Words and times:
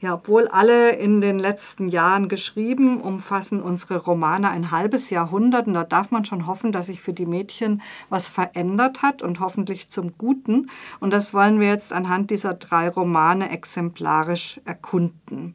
Ja, 0.00 0.14
obwohl 0.14 0.48
alle 0.48 0.90
in 0.90 1.20
den 1.20 1.38
letzten 1.38 1.88
Jahren 1.88 2.28
geschrieben, 2.28 3.00
umfassen 3.00 3.62
unsere 3.62 3.96
Romane 3.96 4.50
ein 4.50 4.70
halbes 4.70 5.10
Jahrhundert. 5.10 5.66
Und 5.66 5.74
da 5.74 5.84
darf 5.84 6.10
man 6.10 6.24
schon 6.24 6.46
hoffen, 6.46 6.72
dass 6.72 6.86
sich 6.86 7.00
für 7.00 7.12
die 7.12 7.26
Mädchen 7.26 7.82
was 8.08 8.28
verändert 8.28 9.02
hat 9.02 9.22
und 9.22 9.40
hoffentlich 9.40 9.88
zum 9.88 10.18
Guten. 10.18 10.70
Und 11.00 11.12
das 11.12 11.32
wollen 11.32 11.60
wir 11.60 11.68
jetzt 11.68 11.92
anhand 11.92 12.30
dieser 12.30 12.54
drei 12.54 12.88
Romane 12.88 13.50
exemplarisch 13.50 14.60
erkunden. 14.64 15.54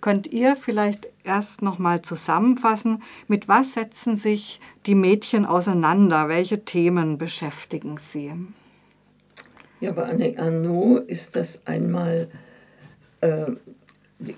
Könnt 0.00 0.26
ihr 0.26 0.56
vielleicht 0.56 1.08
erst 1.22 1.62
noch 1.62 1.78
mal 1.78 2.02
zusammenfassen, 2.02 3.02
mit 3.28 3.46
was 3.48 3.74
setzen 3.74 4.16
sich 4.16 4.60
die 4.86 4.94
Mädchen 4.94 5.46
auseinander? 5.46 6.28
Welche 6.28 6.64
Themen 6.64 7.18
beschäftigen 7.18 7.98
sie? 7.98 8.32
Ja, 9.80 9.92
bei 9.92 10.04
Anne 10.04 10.34
Arnaud 10.38 11.08
ist 11.08 11.36
das 11.36 11.66
einmal 11.66 12.30
äh, 13.20 13.46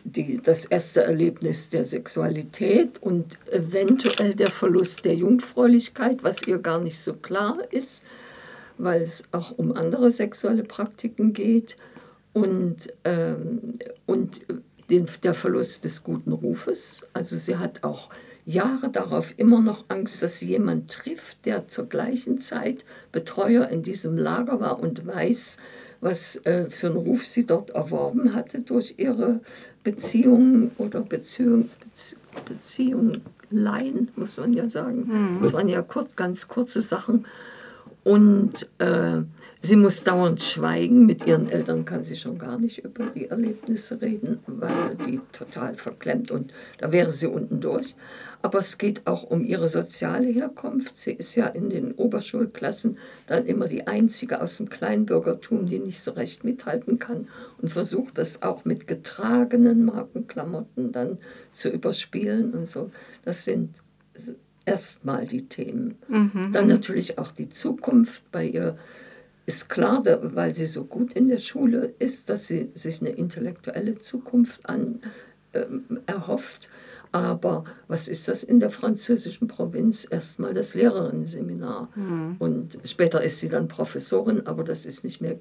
die, 0.05 0.41
das 0.43 0.65
erste 0.65 1.03
Erlebnis 1.03 1.71
der 1.71 1.85
Sexualität 1.85 3.03
und 3.03 3.39
eventuell 3.51 4.35
der 4.35 4.51
Verlust 4.51 5.05
der 5.05 5.15
Jungfräulichkeit, 5.15 6.23
was 6.23 6.47
ihr 6.47 6.59
gar 6.59 6.81
nicht 6.81 6.99
so 6.99 7.15
klar 7.15 7.59
ist, 7.71 8.05
weil 8.79 9.03
es 9.03 9.25
auch 9.33 9.53
um 9.53 9.77
andere 9.77 10.11
sexuelle 10.11 10.65
Praktiken 10.65 11.33
geht 11.33 11.77
und, 12.33 12.93
ähm, 13.05 13.75
und 14.07 14.41
den, 14.91 15.07
der 15.23 15.35
Verlust 15.35 15.85
des 15.85 16.03
guten 16.03 16.33
Rufes. 16.33 17.07
Also 17.13 17.37
sie 17.37 17.57
hat 17.57 17.85
auch 17.85 18.11
Jahre 18.47 18.91
darauf 18.91 19.33
immer 19.39 19.61
noch 19.61 19.85
Angst, 19.89 20.23
dass 20.23 20.39
sie 20.39 20.49
jemand 20.49 20.91
trifft, 20.91 21.47
der 21.47 21.69
zur 21.69 21.87
gleichen 21.87 22.39
Zeit 22.39 22.85
Betreuer 23.11 23.69
in 23.69 23.83
diesem 23.83 24.19
Lager 24.19 24.61
war 24.61 24.81
und 24.81 25.07
weiß, 25.07 25.59
was 26.05 26.37
äh, 26.45 26.69
für 26.69 26.89
einen 26.89 26.97
Ruf 26.97 27.27
sie 27.27 27.47
dort 27.47 27.71
erworben 27.71 28.35
hatte 28.35 28.61
durch 28.61 28.95
ihre 28.99 29.41
Beziehungen 29.83 30.71
oder 30.77 31.01
Beziehung, 31.01 31.71
Beziehungen, 32.45 33.23
muss 34.17 34.39
man 34.39 34.53
ja 34.53 34.69
sagen. 34.69 35.07
Mhm. 35.07 35.39
Das 35.43 35.53
waren 35.53 35.69
ja 35.69 35.83
kurz, 35.83 36.15
ganz 36.15 36.47
kurze 36.47 36.83
Sachen. 36.83 37.27
Und 38.03 38.69
äh, 38.79 39.23
Sie 39.65 39.77
muss 39.77 40.05
dauernd 40.05 40.43
schweigen. 40.43 41.07
Mit 41.07 41.27
ihren 41.27 41.49
Eltern 41.49 41.87
kann 41.87 42.03
sie 42.03 42.17
schon 42.17 42.37
gar 42.39 42.59
nicht 42.59 42.85
über 42.85 43.07
die 43.07 43.29
Erlebnisse 43.29 43.99
reden, 43.99 44.41
weil 44.47 44.95
die 45.07 45.23
total 45.33 45.77
verklemmt 45.77 46.31
und 46.31 46.53
da 46.77 46.93
wäre 46.93 47.11
sie 47.11 47.29
unten 47.29 47.63
durch. 47.63 47.95
Aber 48.45 48.59
es 48.59 48.77
geht 48.77 49.07
auch 49.07 49.23
um 49.23 49.43
ihre 49.43 49.69
soziale 49.69 50.27
Herkunft. 50.27 50.99
Sie 50.99 51.13
ist 51.13 51.35
ja 51.35 51.47
in 51.47 51.71
den 51.71 51.93
Oberschulklassen 51.93 52.99
dann 53.27 53.47
immer 53.47 53.69
die 53.69 53.87
einzige 53.87 54.43
aus 54.43 54.59
dem 54.59 54.69
Kleinbürgertum, 54.69 55.65
die 55.65 55.79
nicht 55.79 56.03
so 56.03 56.11
recht 56.11 56.45
mithalten 56.45 56.99
kann 56.99 57.29
und 57.63 57.71
versucht 57.71 58.19
das 58.19 58.43
auch 58.43 58.67
mit 58.67 58.87
getragenen 58.87 59.87
Markenklamotten 59.87 60.93
dann 60.93 61.17
zu 61.53 61.71
überspielen 61.71 62.53
und 62.53 62.69
so. 62.69 62.91
Das 63.25 63.47
sind 63.47 63.77
erstmal 64.67 65.27
die 65.27 65.49
Themen. 65.49 65.95
Mhm. 66.09 66.51
Dann 66.53 66.69
natürlich 66.69 67.17
auch 67.17 67.31
die 67.31 67.49
Zukunft 67.49 68.31
bei 68.31 68.45
ihr 68.45 68.77
ist 69.47 69.71
klar, 69.71 70.03
weil 70.05 70.53
sie 70.53 70.67
so 70.67 70.85
gut 70.85 71.15
in 71.15 71.29
der 71.29 71.39
Schule 71.39 71.95
ist, 71.99 72.29
dass 72.29 72.49
sie 72.49 72.71
sich 72.75 73.01
eine 73.01 73.13
intellektuelle 73.13 74.01
Zukunft 74.01 74.69
an, 74.69 75.01
äh, 75.53 75.65
erhofft. 76.05 76.69
Aber 77.15 77.65
was 77.87 78.09
ist 78.09 78.27
das 78.27 78.43
in 78.43 78.59
der 78.59 78.71
französischen 78.71 79.47
Provinz? 79.47 80.05
Erstmal 80.11 80.53
das 80.53 80.75
Lehrerinnenseminar. 80.75 81.89
Mhm. 81.95 82.35
Und 82.41 82.77
später 82.83 83.23
ist 83.23 83.39
sie 83.39 83.49
dann 83.49 83.69
Professorin, 83.69 84.49
aber 84.49 84.65
das 84.65 84.85
ist 84.85 85.05
nicht 85.05 85.21
mehr 85.21 85.37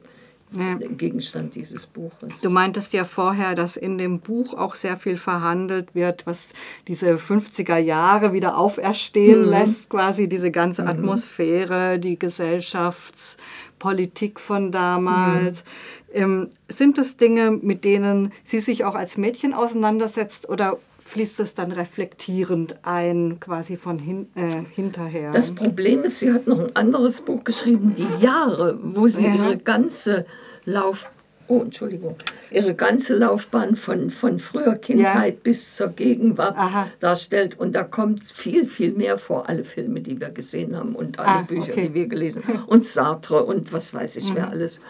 ja. 0.52 0.76
Gegenstand 0.76 1.56
dieses 1.56 1.88
Buches. 1.88 2.42
Du 2.42 2.52
meintest 2.52 2.94
ja 2.94 3.06
vorher, 3.06 3.56
dass 3.56 3.76
in 3.76 3.98
dem 3.98 4.20
Buch 4.20 4.54
auch 4.54 4.76
sehr 4.76 4.98
viel 4.98 5.18
verhandelt 5.18 5.96
wird, 5.96 6.28
was 6.28 6.50
diese 6.88 7.16
50er 7.16 7.78
Jahre 7.78 8.34
wieder 8.34 8.56
auferstehen 8.56 9.42
mhm. 9.42 9.50
lässt, 9.50 9.90
quasi 9.90 10.30
diese 10.30 10.52
ganze 10.52 10.84
mhm. 10.84 10.90
Atmosphäre, 10.90 11.98
die 11.98 12.20
Gesellschaftspolitik 12.20 14.40
von 14.40 14.72
damals. 14.72 15.64
Mhm. 15.64 15.68
Ähm, 16.14 16.52
sind 16.70 17.00
das 17.00 17.18
Dinge, 17.18 17.50
mit 17.50 17.84
denen 17.84 18.32
sie 18.44 18.60
sich 18.60 18.86
auch 18.86 18.94
als 18.94 19.18
Mädchen 19.18 19.56
auseinandersetzt 19.56 20.48
oder 20.48 20.78
fließt 21.14 21.40
es 21.42 21.54
dann 21.54 21.72
reflektierend 21.72 22.78
ein, 22.82 23.40
quasi 23.40 23.78
von 23.78 24.00
hin, 24.00 24.30
äh, 24.34 24.64
hinterher. 24.74 25.32
Das 25.32 25.54
Problem 25.54 26.04
ist, 26.04 26.20
sie 26.20 26.34
hat 26.34 26.48
noch 26.48 26.60
ein 26.60 26.76
anderes 26.76 27.22
Buch 27.22 27.44
geschrieben, 27.44 27.94
Die 27.96 28.24
Jahre, 28.24 28.80
wo 28.82 29.08
sie 29.08 29.26
ja. 29.26 29.36
ihre 29.36 29.58
ganze 29.58 30.26
Lauf 30.66 31.08
oh, 31.48 31.62
Entschuldigung, 31.62 32.16
ihre 32.52 32.74
ganze 32.74 33.16
Laufbahn 33.16 33.76
von, 33.76 34.10
von 34.10 34.40
früher 34.40 34.76
Kindheit 34.76 35.34
ja. 35.34 35.40
bis 35.44 35.76
zur 35.76 35.90
Gegenwart 35.90 36.58
Aha. 36.58 36.88
darstellt. 37.00 37.60
Und 37.60 37.76
da 37.76 37.84
kommt 37.84 38.24
viel, 38.24 38.66
viel 38.66 38.94
mehr 38.94 39.18
vor, 39.18 39.50
alle 39.50 39.64
Filme, 39.64 40.02
die 40.02 40.20
wir 40.20 40.30
gesehen 40.30 40.76
haben 40.76 40.96
und 40.96 41.20
alle 41.20 41.30
ah, 41.30 41.42
Bücher, 41.44 41.74
okay. 41.74 41.90
die 41.90 41.94
wir 41.94 42.08
gelesen 42.08 42.44
haben. 42.48 42.64
Und 42.66 42.86
Sartre 42.86 43.44
und 43.44 43.72
was 43.72 43.94
weiß 43.94 44.18
ich, 44.18 44.30
mhm. 44.32 44.36
wer 44.36 44.50
alles. 44.50 44.82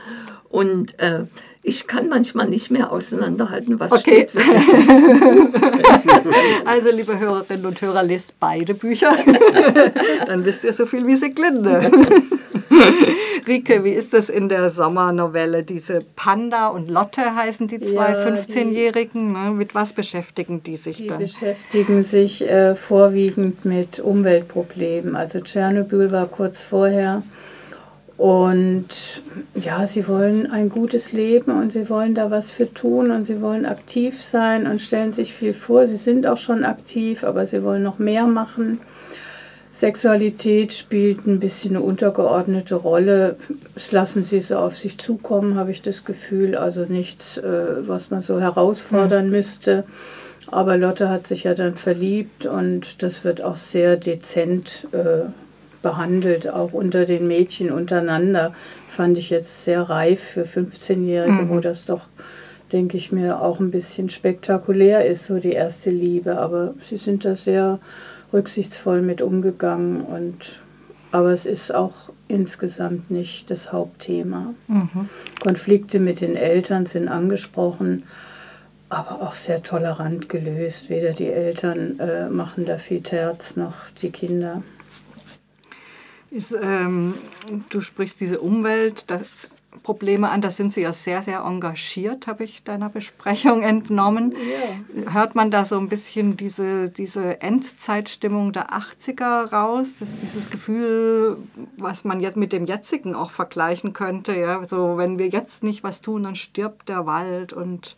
Und 0.50 0.98
äh, 1.00 1.26
ich 1.66 1.88
kann 1.88 2.10
manchmal 2.10 2.50
nicht 2.50 2.72
mehr 2.72 2.92
auseinanderhalten, 2.92 3.80
was 3.80 3.94
okay. 3.94 4.28
steht 4.30 4.36
Also, 6.66 6.92
liebe 6.92 7.18
Hörerinnen 7.18 7.66
und 7.66 7.82
Hörer, 7.82 8.04
lest 8.04 8.38
beide 8.40 8.74
Bücher. 8.74 9.16
Dann 10.28 10.44
wisst 10.44 10.66
ihr 10.66 10.74
so 10.74 10.86
viel 10.86 11.08
wie 11.08 11.16
Seglinde. 11.16 11.90
Rike, 13.48 13.84
wie 13.86 13.92
ist 13.92 14.14
das 14.14 14.30
in 14.30 14.50
der 14.50 14.70
Sommernovelle? 14.70 15.64
Diese 15.64 16.02
Panda 16.16 16.68
und 16.68 16.90
Lotte 16.90 17.36
heißen 17.36 17.68
die 17.68 17.80
zwei 17.80 18.12
ja, 18.12 18.26
15-Jährigen. 18.26 19.32
Ne? 19.32 19.52
Mit 19.52 19.74
was 19.74 19.94
beschäftigen 19.94 20.64
die 20.64 20.76
sich 20.78 20.98
die 20.98 21.08
dann? 21.08 21.20
Die 21.20 21.26
beschäftigen 21.26 22.04
sich 22.04 22.48
äh, 22.48 22.76
vorwiegend 22.76 23.64
mit 23.64 24.00
Umweltproblemen. 24.00 25.16
Also 25.16 25.40
Tschernobyl 25.40 26.12
war 26.12 26.28
kurz 26.28 26.62
vorher. 26.62 27.24
Und 28.18 28.88
ja, 29.56 29.88
sie 29.88 30.08
wollen 30.08 30.50
ein 30.50 30.70
gutes 30.70 31.14
Leben 31.14 31.52
und 31.52 31.72
sie 31.72 31.90
wollen 31.90 32.14
da 32.14 32.30
was 32.30 32.52
für 32.52 32.72
tun 32.72 33.10
und 33.10 33.26
sie 33.26 33.42
wollen 33.42 33.66
aktiv 33.66 34.24
sein 34.24 34.68
und 34.68 34.82
stellen 34.82 35.14
sich 35.14 35.34
viel 35.34 35.54
vor. 35.54 35.88
Sie 35.88 35.98
sind 35.98 36.28
auch 36.28 36.38
schon 36.38 36.64
aktiv, 36.64 37.24
aber 37.24 37.46
sie 37.46 37.64
wollen 37.64 37.84
noch 37.84 37.98
mehr 37.98 38.28
machen. 38.28 38.80
Sexualität 39.72 40.72
spielt 40.72 41.26
ein 41.26 41.40
bisschen 41.40 41.76
eine 41.76 41.84
untergeordnete 41.84 42.76
Rolle. 42.76 43.38
Es 43.76 43.92
lassen 43.92 44.24
sie 44.24 44.40
so 44.40 44.58
auf 44.58 44.78
sich 44.78 45.00
zukommen, 45.00 45.56
habe 45.56 45.72
ich 45.72 45.82
das 45.82 46.06
Gefühl. 46.06 46.56
Also 46.56 46.86
nichts, 46.86 47.38
äh, 47.40 47.88
was 47.88 48.12
man 48.12 48.22
so 48.22 48.40
herausfordern 48.40 49.26
mhm. 49.26 49.32
müsste. 49.32 49.84
Aber 50.52 50.78
Lotte 50.78 51.10
hat 51.10 51.26
sich 51.26 51.46
ja 51.46 51.56
dann 51.56 51.74
verliebt 51.74 52.46
und 52.46 53.02
das 53.02 53.24
wird 53.24 53.42
auch 53.42 53.56
sehr 53.56 53.98
dezent 53.98 54.88
äh, 54.92 55.30
behandelt, 55.84 56.50
auch 56.50 56.74
unter 56.74 57.06
den 57.06 57.28
Mädchen 57.28 57.72
untereinander. 57.72 58.56
Fand 58.88 59.20
ich 59.20 59.30
jetzt 59.30 59.64
sehr 59.64 59.84
reif 59.84 60.20
für 60.20 60.46
15-Jährige, 60.46 61.44
mhm. 61.44 61.50
wo 61.50 61.60
das 61.60 61.86
doch, 61.86 62.08
denke 62.72 62.98
ich 62.98 63.12
mir, 63.12 63.40
auch 63.40 63.60
ein 63.60 63.70
bisschen 63.70 64.10
spektakulär 64.10 65.06
ist, 65.06 65.28
so 65.28 65.38
die 65.38 65.52
erste 65.52 65.92
Liebe. 65.92 66.40
Aber 66.40 66.74
sie 66.82 66.98
sind 66.98 67.26
da 67.26 67.36
sehr 67.36 67.78
rücksichtsvoll 68.34 69.04
mit 69.04 69.22
umgegangen 69.22 70.02
und 70.02 70.64
aber 71.12 71.32
es 71.32 71.46
ist 71.46 71.76
auch 71.76 72.10
insgesamt 72.28 73.12
nicht 73.12 73.52
das 73.52 73.72
Hauptthema. 73.72 74.56
Mhm. 74.68 75.10
Konflikte 75.40 76.00
mit 76.00 76.22
den 76.22 76.36
Eltern 76.36 76.88
sind 76.88 77.08
angesprochen, 77.08 78.02
aber 78.90 79.22
auch 79.22 79.36
sehr 79.36 79.62
tolerant 79.62 80.28
gelöst. 80.28 80.90
Weder 80.90 81.14
die 81.14 81.28
Eltern 81.28 82.00
äh, 82.00 82.30
machen 82.30 82.66
da 82.66 82.80
viel 82.80 83.02
Terz 83.02 83.56
noch 83.56 83.92
die 84.02 84.10
Kinder. 84.10 84.64
Ist, 86.34 86.58
ähm, 86.60 87.14
du 87.70 87.82
sprichst 87.82 88.20
diese 88.20 88.40
Umwelt, 88.40 89.06
das, 89.08 89.28
Probleme 89.82 90.30
an. 90.30 90.42
Da 90.42 90.52
sind 90.52 90.74
Sie 90.74 90.82
ja 90.82 90.92
sehr, 90.92 91.22
sehr 91.24 91.40
engagiert, 91.40 92.28
habe 92.28 92.44
ich 92.44 92.64
deiner 92.64 92.90
Besprechung 92.90 93.64
entnommen. 93.64 94.34
Ja. 94.96 95.14
Hört 95.14 95.36
man 95.36 95.52
da 95.52 95.66
so 95.66 95.78
ein 95.78 95.90
bisschen 95.90 96.38
diese, 96.38 96.90
diese 96.90 97.42
Endzeitstimmung 97.42 98.54
der 98.54 98.70
80er 98.72 99.52
raus? 99.52 99.94
Das, 100.00 100.20
dieses 100.20 100.50
Gefühl, 100.50 101.38
was 101.78 102.04
man 102.04 102.20
jetzt 102.20 102.38
mit 102.38 102.54
dem 102.54 102.66
jetzigen 102.66 103.16
auch 103.16 103.32
vergleichen 103.32 103.94
könnte. 103.94 104.36
Ja? 104.36 104.64
So, 104.66 104.98
wenn 104.98 105.18
wir 105.18 105.28
jetzt 105.28 105.64
nicht 105.64 105.84
was 105.84 106.02
tun, 106.02 106.24
dann 106.24 106.36
stirbt 106.36 106.90
der 106.90 107.06
Wald 107.06 107.54
und 107.54 107.96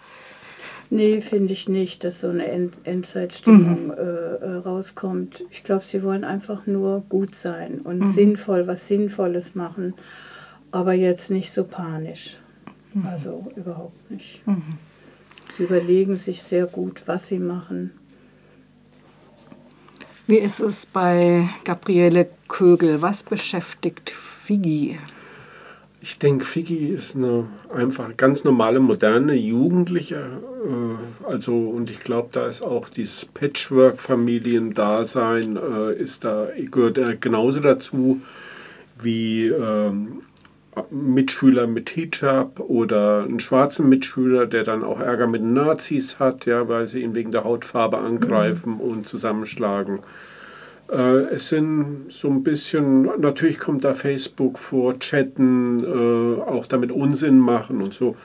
Nee, 0.90 1.22
finde 1.22 1.54
ich 1.54 1.68
nicht, 1.68 2.04
dass 2.04 2.22
so 2.22 2.30
eine 2.30 2.48
End 2.48 2.74
Endzeitstimmung 2.84 3.88
mhm. 3.88 3.92
äh, 3.92 3.96
äh 3.96 4.56
rauskommt. 4.58 5.44
Ich 5.50 5.64
glaube, 5.64 5.84
sie 5.84 6.04
wollen 6.04 6.24
einfach 6.24 6.68
nur 6.68 7.02
gut 7.10 7.36
sein 7.36 7.82
und 7.84 8.00
mhm. 8.00 8.10
sinnvoll, 8.10 8.68
was 8.68 8.88
Sinnvolles 8.88 9.56
machen 9.56 9.94
aber 10.76 10.94
jetzt 10.94 11.32
nicht 11.32 11.54
so 11.54 11.64
panisch. 11.64 12.38
Mhm. 12.94 13.06
Also 13.06 13.48
überhaupt 13.56 14.12
nicht. 14.12 14.46
Mhm. 14.46 14.78
Sie 15.56 15.64
überlegen 15.64 16.18
sich 16.18 16.44
sehr 16.44 16.66
gut, 16.66 17.02
was 17.06 17.28
sie 17.28 17.40
machen. 17.40 17.92
Wie 20.28 20.38
ist 20.38 20.60
es 20.60 20.86
bei 20.86 21.48
Gabriele 21.64 22.28
Kögel? 22.50 23.02
Was 23.02 23.24
beschäftigt 23.24 24.10
Figi? 24.10 25.00
Ich 26.08 26.20
denke, 26.20 26.46
Figi 26.46 26.90
ist 26.90 27.16
eine 27.16 27.48
einfach 27.74 28.16
ganz 28.16 28.44
normale, 28.44 28.80
moderne 28.80 29.34
Jugendliche. 29.34 30.18
Äh, 30.18 30.98
also, 31.28 31.58
und 31.58 31.90
ich 31.90 32.02
glaube, 32.02 32.30
da 32.32 32.46
ist 32.46 32.62
auch 32.62 32.90
dieses 32.90 33.26
Patchwork-Familiendasein, 33.26 35.58
äh, 35.58 35.96
ist 35.96 36.24
da, 36.24 36.50
gehört 36.70 37.22
genauso 37.22 37.60
dazu 37.60 38.22
wie 39.02 39.48
ähm, 39.48 40.22
Mitschüler 40.92 41.66
mit 41.66 41.90
Hijab 41.90 42.60
oder 42.60 43.24
einen 43.24 43.40
schwarzen 43.40 43.90
Mitschüler, 43.90 44.46
der 44.46 44.64
dann 44.64 44.84
auch 44.84 45.00
Ärger 45.00 45.26
mit 45.26 45.42
Nazis 45.42 46.20
hat, 46.20 46.46
ja, 46.46 46.70
weil 46.70 46.88
sie 46.88 47.02
ihn 47.02 47.16
wegen 47.16 47.32
der 47.32 47.46
Hautfarbe 47.46 47.98
angreifen 47.98 48.74
mhm. 48.74 48.82
und 48.82 49.08
zusammenschlagen. 49.08 50.02
Äh, 50.90 51.34
es 51.34 51.50
sind 51.50 52.06
so 52.10 52.30
ein 52.30 52.44
bisschen, 52.44 53.04
natürlich 53.20 53.60
kommt 53.60 53.84
da 53.84 53.94
Facebook 53.94 54.60
vor, 54.60 55.00
Chatten, 55.00 55.84
äh, 55.84 56.42
auch 56.42 56.68
damit 56.68 56.92
Unsinn 56.92 57.40
machen 57.40 57.82
und 57.82 57.94
so. 57.94 58.16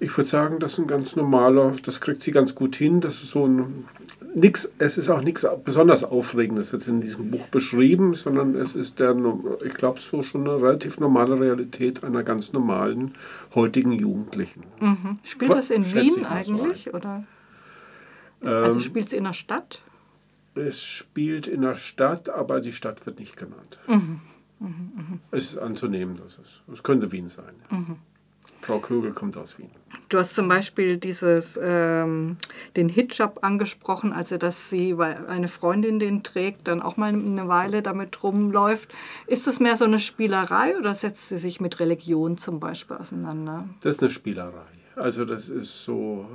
Ich 0.00 0.16
würde 0.16 0.30
sagen, 0.30 0.58
das 0.60 0.74
ist 0.74 0.78
ein 0.78 0.86
ganz 0.86 1.16
normaler, 1.16 1.72
das 1.84 2.00
kriegt 2.00 2.22
sie 2.22 2.30
ganz 2.30 2.54
gut 2.54 2.76
hin. 2.76 3.00
Das 3.00 3.14
ist 3.14 3.30
so 3.30 3.46
ein, 3.46 3.84
nix, 4.32 4.70
es 4.78 4.96
ist 4.96 5.10
auch 5.10 5.22
nichts 5.22 5.46
besonders 5.64 6.04
Aufregendes 6.04 6.70
jetzt 6.70 6.86
in 6.86 7.00
diesem 7.00 7.30
Buch 7.30 7.48
beschrieben, 7.48 8.14
sondern 8.14 8.54
es 8.54 8.74
ist 8.74 9.00
der, 9.00 9.16
ich 9.64 9.74
glaube, 9.74 9.98
so 9.98 10.22
schon 10.22 10.48
eine 10.48 10.62
relativ 10.62 11.00
normale 11.00 11.40
Realität 11.40 12.04
einer 12.04 12.22
ganz 12.22 12.52
normalen 12.52 13.12
heutigen 13.54 13.92
Jugendlichen. 13.92 14.62
Mhm. 14.80 15.18
Spielt 15.24 15.52
das 15.52 15.70
in 15.70 15.84
Wien 15.92 16.24
eigentlich? 16.24 16.94
Oder? 16.94 17.24
Also 18.40 18.78
ähm, 18.78 18.84
spielt 18.84 19.08
es 19.08 19.12
in 19.12 19.24
der 19.24 19.32
Stadt? 19.32 19.82
Es 20.58 20.82
spielt 20.82 21.46
in 21.46 21.62
der 21.62 21.76
Stadt, 21.76 22.28
aber 22.28 22.60
die 22.60 22.72
Stadt 22.72 23.06
wird 23.06 23.18
nicht 23.18 23.36
genannt. 23.36 23.78
Mhm. 23.86 24.20
Mhm, 24.60 24.92
mh. 24.96 25.18
Es 25.30 25.50
ist 25.50 25.58
anzunehmen, 25.58 26.16
dass 26.16 26.38
es, 26.38 26.62
es 26.72 26.82
könnte 26.82 27.12
Wien 27.12 27.28
sein. 27.28 27.54
Mhm. 27.70 27.96
Frau 28.60 28.78
Klögel 28.80 29.12
kommt 29.12 29.36
aus 29.36 29.58
Wien. 29.58 29.70
Du 30.08 30.18
hast 30.18 30.34
zum 30.34 30.48
Beispiel 30.48 30.96
dieses, 30.96 31.58
ähm, 31.62 32.38
den 32.76 32.88
Hijab 32.88 33.44
angesprochen, 33.44 34.12
also 34.12 34.36
dass 34.36 34.70
sie, 34.70 34.96
weil 34.98 35.26
eine 35.26 35.48
Freundin 35.48 35.98
den 35.98 36.22
trägt, 36.22 36.66
dann 36.66 36.82
auch 36.82 36.96
mal 36.96 37.08
eine 37.08 37.46
Weile 37.48 37.82
damit 37.82 38.22
rumläuft. 38.22 38.90
Ist 39.26 39.46
das 39.46 39.60
mehr 39.60 39.76
so 39.76 39.84
eine 39.84 39.98
Spielerei 39.98 40.76
oder 40.78 40.94
setzt 40.94 41.28
sie 41.28 41.38
sich 41.38 41.60
mit 41.60 41.78
Religion 41.78 42.38
zum 42.38 42.58
Beispiel 42.58 42.96
auseinander? 42.96 43.68
Das 43.80 43.96
ist 43.96 44.02
eine 44.02 44.10
Spielerei. 44.10 44.66
Also 44.96 45.24
das 45.24 45.50
ist 45.50 45.84
so 45.84 46.26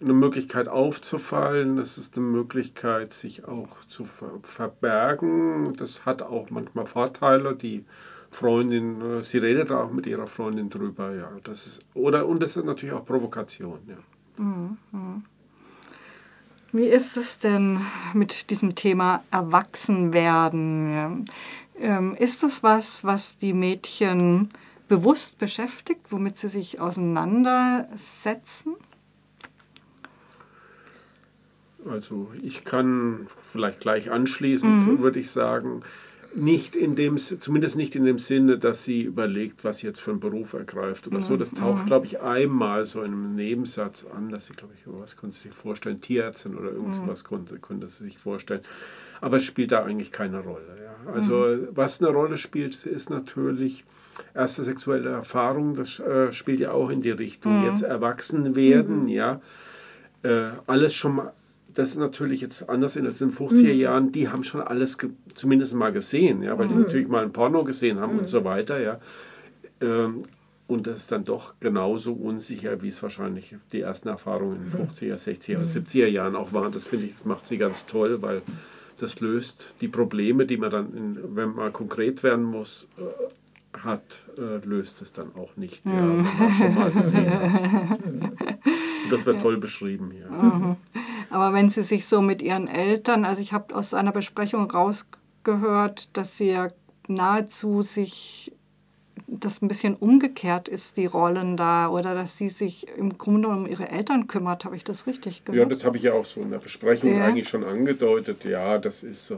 eine 0.00 0.12
Möglichkeit 0.12 0.68
aufzufallen, 0.68 1.76
das 1.76 1.98
ist 1.98 2.16
eine 2.16 2.26
Möglichkeit, 2.26 3.12
sich 3.12 3.46
auch 3.46 3.84
zu 3.88 4.04
verbergen. 4.42 5.72
Das 5.76 6.06
hat 6.06 6.22
auch 6.22 6.50
manchmal 6.50 6.86
Vorteile. 6.86 7.56
Die 7.56 7.84
Freundin, 8.30 9.00
äh, 9.00 9.22
sie 9.22 9.38
redet 9.38 9.72
auch 9.72 9.90
mit 9.90 10.06
ihrer 10.06 10.26
Freundin 10.26 10.68
drüber, 10.70 11.14
ja. 11.14 11.30
Das 11.42 11.66
ist, 11.66 11.84
oder, 11.94 12.26
und 12.26 12.42
das 12.42 12.56
ist 12.56 12.64
natürlich 12.64 12.94
auch 12.94 13.04
Provokation, 13.04 13.80
ja. 13.88 13.96
Mhm. 14.42 14.76
Wie 16.70 16.86
ist 16.86 17.16
es 17.16 17.38
denn 17.38 17.80
mit 18.12 18.50
diesem 18.50 18.74
Thema 18.74 19.24
Erwachsenwerden? 19.30 21.24
Ähm, 21.80 22.14
ist 22.16 22.42
das 22.42 22.62
was, 22.62 23.04
was 23.04 23.38
die 23.38 23.54
Mädchen 23.54 24.50
bewusst 24.86 25.38
beschäftigt, 25.38 26.10
womit 26.10 26.38
sie 26.38 26.48
sich 26.48 26.78
auseinandersetzen? 26.78 28.74
Also 31.88 32.30
ich 32.42 32.64
kann 32.64 33.28
vielleicht 33.46 33.80
gleich 33.80 34.10
anschließend, 34.10 34.86
mhm. 34.86 34.98
würde 35.00 35.20
ich 35.20 35.30
sagen, 35.30 35.82
nicht 36.34 36.76
in 36.76 36.94
dem, 36.94 37.16
zumindest 37.16 37.76
nicht 37.76 37.96
in 37.96 38.04
dem 38.04 38.18
Sinne, 38.18 38.58
dass 38.58 38.84
sie 38.84 39.02
überlegt, 39.02 39.64
was 39.64 39.78
sie 39.78 39.86
jetzt 39.86 40.00
für 40.00 40.10
einen 40.10 40.20
Beruf 40.20 40.52
ergreift 40.52 41.06
oder 41.06 41.18
mhm. 41.18 41.22
so. 41.22 41.36
Das 41.36 41.50
taucht, 41.50 41.82
mhm. 41.82 41.86
glaube 41.86 42.06
ich, 42.06 42.20
einmal 42.20 42.84
so 42.84 43.02
in 43.02 43.12
einem 43.12 43.34
Nebensatz 43.34 44.06
an, 44.14 44.28
dass 44.28 44.46
sie, 44.46 44.52
glaube 44.52 44.74
ich, 44.74 44.82
was 44.86 45.16
konnte 45.16 45.34
sie 45.34 45.48
sich 45.48 45.52
vorstellen, 45.52 46.00
Tierärztin 46.00 46.56
oder 46.56 46.70
irgendwas 46.70 47.22
mhm. 47.22 47.28
konnte, 47.28 47.58
konnte 47.58 47.88
sie 47.88 48.04
sich 48.04 48.18
vorstellen. 48.18 48.60
Aber 49.20 49.38
es 49.38 49.44
spielt 49.44 49.72
da 49.72 49.84
eigentlich 49.84 50.12
keine 50.12 50.40
Rolle. 50.40 50.76
Ja. 50.80 51.12
Also 51.12 51.34
mhm. 51.34 51.68
was 51.72 52.00
eine 52.00 52.10
Rolle 52.10 52.38
spielt, 52.38 52.86
ist 52.86 53.10
natürlich 53.10 53.84
erste 54.34 54.64
sexuelle 54.64 55.10
Erfahrung. 55.10 55.74
Das 55.74 55.98
äh, 55.98 56.32
spielt 56.32 56.60
ja 56.60 56.72
auch 56.72 56.90
in 56.90 57.00
die 57.00 57.10
Richtung. 57.10 57.60
Mhm. 57.60 57.66
Jetzt 57.66 57.82
erwachsen 57.82 58.54
werden, 58.54 59.02
mhm. 59.02 59.08
ja. 59.08 59.40
Äh, 60.22 60.50
alles 60.66 60.94
schon 60.94 61.16
mal 61.16 61.32
das 61.78 61.90
ist 61.90 61.98
natürlich 61.98 62.40
jetzt 62.40 62.68
anders 62.68 62.96
als 62.96 63.20
in 63.20 63.28
den 63.28 63.36
50er 63.36 63.72
mhm. 63.72 63.78
Jahren, 63.78 64.10
die 64.10 64.28
haben 64.28 64.42
schon 64.42 64.60
alles 64.60 64.98
zumindest 65.34 65.74
mal 65.74 65.92
gesehen, 65.92 66.42
ja, 66.42 66.58
weil 66.58 66.66
die 66.66 66.74
mhm. 66.74 66.82
natürlich 66.82 67.06
mal 67.06 67.22
ein 67.22 67.32
Porno 67.32 67.62
gesehen 67.62 68.00
haben 68.00 68.14
mhm. 68.14 68.18
und 68.18 68.28
so 68.28 68.44
weiter, 68.44 68.80
ja. 68.80 68.98
Ähm, 69.80 70.24
und 70.66 70.88
das 70.88 71.02
ist 71.02 71.12
dann 71.12 71.22
doch 71.22 71.54
genauso 71.60 72.14
unsicher, 72.14 72.82
wie 72.82 72.88
es 72.88 73.00
wahrscheinlich 73.00 73.54
die 73.70 73.82
ersten 73.82 74.08
Erfahrungen 74.08 74.56
in 74.56 74.72
den 74.72 74.88
50er, 74.88 75.14
60er, 75.14 75.60
70er 75.60 76.08
Jahren 76.08 76.34
auch 76.34 76.52
waren. 76.52 76.72
Das 76.72 76.84
finde 76.84 77.06
ich, 77.06 77.12
das 77.12 77.24
macht 77.24 77.46
sie 77.46 77.58
ganz 77.58 77.86
toll, 77.86 78.22
weil 78.22 78.42
das 78.98 79.20
löst 79.20 79.76
die 79.80 79.88
Probleme, 79.88 80.46
die 80.46 80.56
man 80.56 80.70
dann, 80.72 80.92
in, 80.94 81.36
wenn 81.36 81.54
man 81.54 81.72
konkret 81.72 82.24
werden 82.24 82.44
muss, 82.44 82.88
äh, 82.98 83.78
hat, 83.84 84.24
äh, 84.36 84.66
löst 84.66 85.00
es 85.00 85.12
dann 85.12 85.32
auch 85.36 85.56
nicht, 85.56 85.86
ja, 85.86 85.92
wenn 85.92 86.24
man 86.24 86.52
schon 86.52 86.74
mal 86.74 86.90
gesehen 86.90 87.30
hat. 87.30 88.04
Und 88.04 89.12
das 89.12 89.24
wird 89.24 89.40
toll 89.40 89.58
beschrieben 89.58 90.10
hier. 90.10 90.28
Mhm. 90.28 90.76
Aber 91.30 91.52
wenn 91.52 91.68
sie 91.70 91.82
sich 91.82 92.06
so 92.06 92.20
mit 92.20 92.42
ihren 92.42 92.68
Eltern, 92.68 93.24
also 93.24 93.42
ich 93.42 93.52
habe 93.52 93.74
aus 93.74 93.94
einer 93.94 94.12
Besprechung 94.12 94.70
rausgehört, 94.70 96.16
dass 96.16 96.38
sie 96.38 96.50
ja 96.50 96.68
nahezu 97.06 97.82
sich 97.82 98.52
das 99.26 99.60
ein 99.60 99.68
bisschen 99.68 99.94
umgekehrt 99.94 100.68
ist, 100.68 100.96
die 100.96 101.06
Rollen 101.06 101.56
da, 101.56 101.88
oder 101.88 102.14
dass 102.14 102.38
sie 102.38 102.48
sich 102.48 102.86
im 102.96 103.18
Grunde 103.18 103.48
um 103.48 103.66
ihre 103.66 103.88
Eltern 103.88 104.26
kümmert. 104.26 104.64
Habe 104.64 104.76
ich 104.76 104.84
das 104.84 105.06
richtig 105.06 105.44
gehört? 105.44 105.58
Ja, 105.58 105.68
das 105.68 105.84
habe 105.84 105.96
ich 105.96 106.04
ja 106.04 106.14
auch 106.14 106.24
so 106.24 106.40
in 106.40 106.50
der 106.50 106.58
Besprechung 106.58 107.14
ja. 107.14 107.26
eigentlich 107.26 107.48
schon 107.48 107.64
angedeutet. 107.64 108.44
Ja, 108.44 108.78
das 108.78 109.02
ist, 109.02 109.34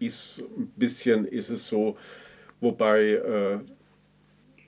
ist 0.00 0.42
ein 0.56 0.72
bisschen, 0.76 1.26
ist 1.26 1.50
es 1.50 1.66
so, 1.66 1.96
wobei, 2.60 3.00
äh, 3.02 3.58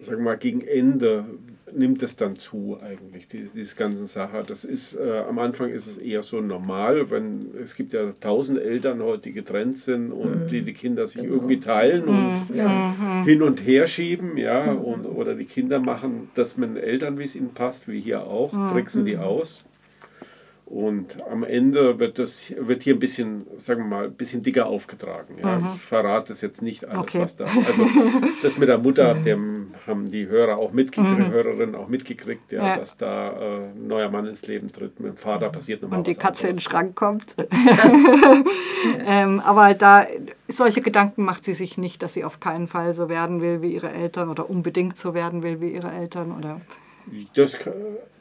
sagen 0.00 0.18
wir 0.18 0.24
mal, 0.24 0.36
gegen 0.36 0.60
Ende 0.60 1.24
nimmt 1.72 2.02
es 2.02 2.16
dann 2.16 2.36
zu 2.36 2.78
eigentlich, 2.80 3.26
die, 3.26 3.48
diese 3.54 3.76
ganze 3.76 4.06
Sache. 4.06 4.44
Das 4.46 4.64
ist, 4.64 4.94
äh, 4.94 5.18
am 5.28 5.38
Anfang 5.38 5.70
ist 5.70 5.86
es 5.86 5.98
eher 5.98 6.22
so 6.22 6.40
normal, 6.40 7.10
wenn 7.10 7.50
es 7.60 7.74
gibt 7.74 7.92
ja 7.92 8.12
tausend 8.20 8.58
Eltern 8.58 9.02
heute, 9.02 9.22
die 9.22 9.32
getrennt 9.32 9.78
sind 9.78 10.12
und 10.12 10.44
mhm. 10.44 10.48
die 10.48 10.62
die 10.62 10.72
Kinder 10.72 11.06
sich 11.06 11.22
genau. 11.22 11.34
irgendwie 11.34 11.60
teilen 11.60 12.04
und 12.04 12.50
mhm. 12.50 12.56
ja, 12.56 13.22
hin 13.24 13.42
und 13.42 13.66
her 13.66 13.86
schieben, 13.86 14.36
ja, 14.36 14.72
mhm. 14.72 14.78
und, 14.78 15.06
oder 15.06 15.34
die 15.34 15.44
Kinder 15.44 15.80
machen 15.80 16.30
das 16.34 16.56
mit 16.56 16.70
den 16.70 16.76
Eltern, 16.76 17.18
wie 17.18 17.24
es 17.24 17.34
ihnen 17.34 17.52
passt, 17.52 17.88
wie 17.88 18.00
hier 18.00 18.22
auch, 18.22 18.52
mhm. 18.52 18.70
tricksen 18.70 19.04
die 19.04 19.16
aus. 19.16 19.64
Und 20.66 21.22
am 21.30 21.44
Ende 21.44 22.00
wird 22.00 22.18
das 22.18 22.52
wird 22.58 22.82
hier 22.82 22.94
ein 22.94 22.98
bisschen, 22.98 23.46
sagen 23.56 23.82
wir 23.82 23.86
mal, 23.86 24.04
ein 24.06 24.14
bisschen 24.14 24.42
dicker 24.42 24.66
aufgetragen. 24.66 25.36
Ja. 25.40 25.58
Mhm. 25.58 25.68
Ich 25.72 25.80
verrate 25.80 26.32
es 26.32 26.40
jetzt 26.40 26.60
nicht 26.60 26.84
alles, 26.84 26.98
okay. 26.98 27.20
was 27.20 27.36
da. 27.36 27.46
Also 27.68 27.88
das 28.42 28.58
mit 28.58 28.68
der 28.68 28.78
Mutter, 28.78 29.14
mhm. 29.14 29.22
dem 29.22 29.74
haben 29.86 30.10
die 30.10 30.26
Hörer 30.26 30.56
auch 30.56 30.72
mitgekriegt, 30.72 31.20
mhm. 31.20 31.30
Hörerinnen 31.30 31.76
auch 31.76 31.86
mitgekriegt, 31.86 32.50
ja, 32.50 32.66
ja. 32.66 32.76
dass 32.78 32.96
da 32.96 33.30
äh, 33.30 33.56
ein 33.68 33.86
neuer 33.86 34.10
Mann 34.10 34.26
ins 34.26 34.44
Leben 34.48 34.72
tritt. 34.72 34.98
Mit 34.98 35.10
dem 35.10 35.16
Vater 35.16 35.50
passiert 35.50 35.82
nochmal 35.82 36.00
Und 36.00 36.08
die 36.08 36.16
Katze 36.16 36.48
in 36.48 36.56
den 36.56 36.60
Schrank 36.60 36.96
kommt. 36.96 37.36
ähm, 39.06 39.38
aber 39.38 39.72
da 39.74 40.04
solche 40.48 40.80
Gedanken 40.80 41.24
macht 41.24 41.44
sie 41.44 41.54
sich 41.54 41.78
nicht, 41.78 42.02
dass 42.02 42.14
sie 42.14 42.24
auf 42.24 42.40
keinen 42.40 42.66
Fall 42.66 42.92
so 42.92 43.08
werden 43.08 43.40
will 43.40 43.62
wie 43.62 43.72
ihre 43.72 43.92
Eltern 43.92 44.30
oder 44.30 44.50
unbedingt 44.50 44.98
so 44.98 45.14
werden 45.14 45.44
will 45.44 45.60
wie 45.60 45.70
ihre 45.70 45.92
Eltern 45.92 46.36
oder. 46.36 46.60
Das 47.34 47.58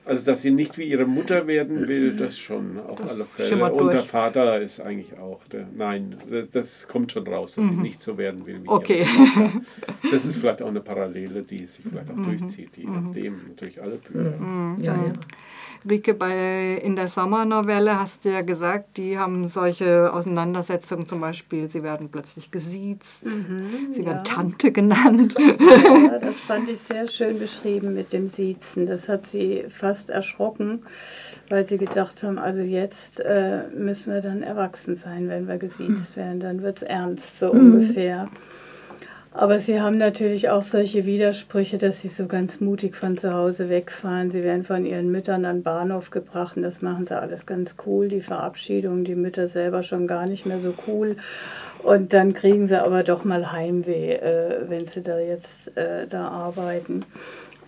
also, 0.05 0.23
dass 0.23 0.43
sie 0.43 0.51
nicht 0.51 0.77
wie 0.77 0.83
ihre 0.83 1.05
Mutter 1.05 1.47
werden 1.47 1.87
will, 1.87 2.15
das 2.15 2.37
schon 2.37 2.79
auf 2.79 3.01
das 3.01 3.15
alle 3.15 3.25
Fälle. 3.25 3.73
Und 3.73 3.91
der 3.91 4.03
Vater 4.03 4.61
ist 4.61 4.79
eigentlich 4.79 5.17
auch, 5.17 5.43
der, 5.45 5.67
nein, 5.75 6.15
das, 6.29 6.51
das, 6.51 6.87
kommt 6.87 7.11
schon 7.11 7.27
raus, 7.27 7.55
dass 7.55 7.65
mhm. 7.65 7.69
sie 7.69 7.75
nicht 7.77 8.01
so 8.01 8.15
werden 8.17 8.45
will 8.45 8.61
wie 8.63 8.67
okay. 8.67 8.99
ihre 9.01 9.39
Mutter. 9.41 9.61
Das 10.11 10.25
ist 10.25 10.35
vielleicht 10.35 10.61
auch 10.61 10.67
eine 10.67 10.81
Parallele, 10.81 11.41
die 11.41 11.65
sich 11.65 11.83
vielleicht 11.83 12.11
auch 12.11 12.15
mhm. 12.15 12.37
durchzieht, 12.37 12.77
je 12.77 12.85
mhm. 12.85 13.05
nachdem, 13.05 13.35
durch 13.59 13.81
alle 13.81 13.95
Bücher. 13.95 14.37
Mhm. 14.37 14.77
Ja, 14.83 14.95
ja. 14.95 15.13
Rike, 15.87 16.13
bei, 16.15 16.81
in 16.83 16.95
der 16.95 17.07
Sommernovelle 17.07 17.99
hast 17.99 18.25
du 18.25 18.29
ja 18.31 18.41
gesagt, 18.41 18.97
die 18.97 19.17
haben 19.17 19.47
solche 19.47 20.11
Auseinandersetzungen, 20.11 21.05
zum 21.07 21.21
Beispiel, 21.21 21.69
sie 21.69 21.83
werden 21.83 22.09
plötzlich 22.09 22.49
gesiezt, 22.49 23.25
mhm, 23.25 23.91
sie 23.91 24.01
ja. 24.01 24.07
werden 24.07 24.23
Tante 24.23 24.71
genannt. 24.71 25.35
Ja, 25.65 26.19
das 26.19 26.37
fand 26.37 26.69
ich 26.69 26.79
sehr 26.79 27.07
schön 27.07 27.39
beschrieben 27.39 27.93
mit 27.93 28.13
dem 28.13 28.27
Siezen. 28.27 28.85
Das 28.85 29.07
hat 29.09 29.27
sie 29.27 29.65
fast 29.69 30.09
erschrocken, 30.09 30.83
weil 31.49 31.65
sie 31.67 31.77
gedacht 31.77 32.23
haben, 32.23 32.37
also 32.37 32.61
jetzt 32.61 33.19
äh, 33.19 33.67
müssen 33.73 34.13
wir 34.13 34.21
dann 34.21 34.41
erwachsen 34.41 34.95
sein, 34.95 35.27
wenn 35.29 35.47
wir 35.47 35.57
gesiezt 35.57 36.15
werden, 36.17 36.39
dann 36.39 36.61
wird 36.61 36.77
es 36.77 36.83
ernst, 36.83 37.39
so 37.39 37.53
mhm. 37.53 37.73
ungefähr. 37.73 38.29
Aber 39.37 39.59
sie 39.59 39.81
haben 39.81 39.97
natürlich 39.97 40.49
auch 40.49 40.61
solche 40.61 41.05
Widersprüche, 41.05 41.77
dass 41.77 42.01
sie 42.01 42.07
so 42.07 42.25
ganz 42.25 42.61
mutig 42.61 42.95
von 42.95 43.17
zu 43.17 43.33
Hause 43.33 43.69
wegfahren. 43.69 44.29
Sie 44.29 44.43
werden 44.43 44.63
von 44.63 44.85
ihren 44.85 45.11
Müttern 45.11 45.43
an 45.43 45.57
den 45.57 45.63
Bahnhof 45.63 46.09
gebracht 46.09 46.55
und 46.55 46.63
das 46.63 46.81
machen 46.81 47.05
sie 47.05 47.19
alles 47.19 47.45
ganz 47.45 47.75
cool. 47.85 48.07
Die 48.07 48.21
Verabschiedung, 48.21 49.03
die 49.03 49.15
Mütter 49.15 49.49
selber 49.49 49.83
schon 49.83 50.07
gar 50.07 50.25
nicht 50.25 50.45
mehr 50.45 50.61
so 50.61 50.73
cool. 50.87 51.17
Und 51.83 52.13
dann 52.13 52.31
kriegen 52.31 52.65
sie 52.65 52.81
aber 52.81 53.03
doch 53.03 53.25
mal 53.25 53.51
Heimweh, 53.51 54.13
äh, 54.13 54.69
wenn 54.69 54.87
sie 54.87 55.01
da 55.01 55.19
jetzt 55.19 55.75
äh, 55.75 56.07
da 56.07 56.29
arbeiten. 56.29 57.03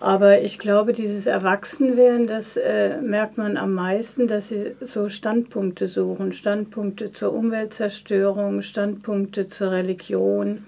Aber 0.00 0.40
ich 0.40 0.58
glaube, 0.58 0.94
dieses 0.94 1.26
Erwachsenwerden, 1.26 2.26
das 2.26 2.56
äh, 2.56 2.96
merkt 3.02 3.36
man 3.36 3.58
am 3.58 3.74
meisten, 3.74 4.26
dass 4.26 4.48
sie 4.48 4.74
so 4.80 5.10
Standpunkte 5.10 5.86
suchen, 5.86 6.32
Standpunkte 6.32 7.12
zur 7.12 7.34
Umweltzerstörung, 7.34 8.62
Standpunkte 8.62 9.48
zur 9.48 9.72
Religion. 9.72 10.64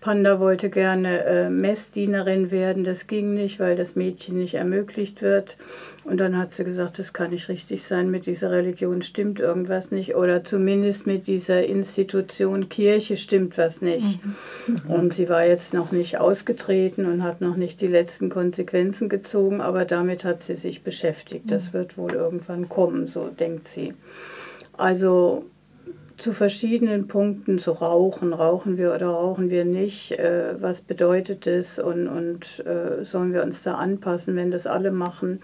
Panda 0.00 0.40
wollte 0.40 0.70
gerne 0.70 1.24
äh, 1.24 1.50
Messdienerin 1.50 2.50
werden, 2.50 2.84
das 2.84 3.06
ging 3.06 3.34
nicht, 3.34 3.60
weil 3.60 3.76
das 3.76 3.96
Mädchen 3.96 4.38
nicht 4.38 4.54
ermöglicht 4.54 5.20
wird. 5.20 5.58
Und 6.04 6.18
dann 6.18 6.38
hat 6.38 6.54
sie 6.54 6.64
gesagt, 6.64 6.98
das 6.98 7.12
kann 7.12 7.30
nicht 7.30 7.50
richtig 7.50 7.84
sein, 7.84 8.10
mit 8.10 8.24
dieser 8.24 8.50
Religion 8.50 9.02
stimmt 9.02 9.38
irgendwas 9.38 9.90
nicht 9.90 10.14
oder 10.14 10.42
zumindest 10.42 11.06
mit 11.06 11.26
dieser 11.26 11.66
Institution 11.66 12.70
Kirche 12.70 13.18
stimmt 13.18 13.58
was 13.58 13.82
nicht. 13.82 14.20
Mhm. 14.66 14.90
Und 14.90 15.12
sie 15.12 15.28
war 15.28 15.44
jetzt 15.44 15.74
noch 15.74 15.92
nicht 15.92 16.18
ausgetreten 16.18 17.04
und 17.04 17.22
hat 17.22 17.42
noch 17.42 17.56
nicht 17.56 17.82
die 17.82 17.86
letzten 17.86 18.30
Konsequenzen 18.30 19.10
gezogen, 19.10 19.60
aber 19.60 19.84
damit 19.84 20.24
hat 20.24 20.42
sie 20.42 20.54
sich 20.54 20.82
beschäftigt. 20.82 21.50
Das 21.50 21.68
mhm. 21.68 21.72
wird 21.74 21.98
wohl 21.98 22.12
irgendwann 22.12 22.70
kommen, 22.70 23.06
so 23.06 23.28
denkt 23.28 23.68
sie. 23.68 23.92
Also 24.72 25.44
zu 26.20 26.32
verschiedenen 26.32 27.08
Punkten 27.08 27.58
zu 27.58 27.72
rauchen. 27.72 28.32
Rauchen 28.32 28.76
wir 28.76 28.94
oder 28.94 29.06
rauchen 29.06 29.50
wir 29.50 29.64
nicht? 29.64 30.12
Äh, 30.12 30.60
was 30.60 30.80
bedeutet 30.80 31.46
das? 31.46 31.78
Und, 31.78 32.08
und 32.08 32.64
äh, 32.66 33.04
sollen 33.04 33.32
wir 33.32 33.42
uns 33.42 33.62
da 33.62 33.74
anpassen, 33.74 34.36
wenn 34.36 34.50
das 34.50 34.66
alle 34.66 34.90
machen? 34.90 35.40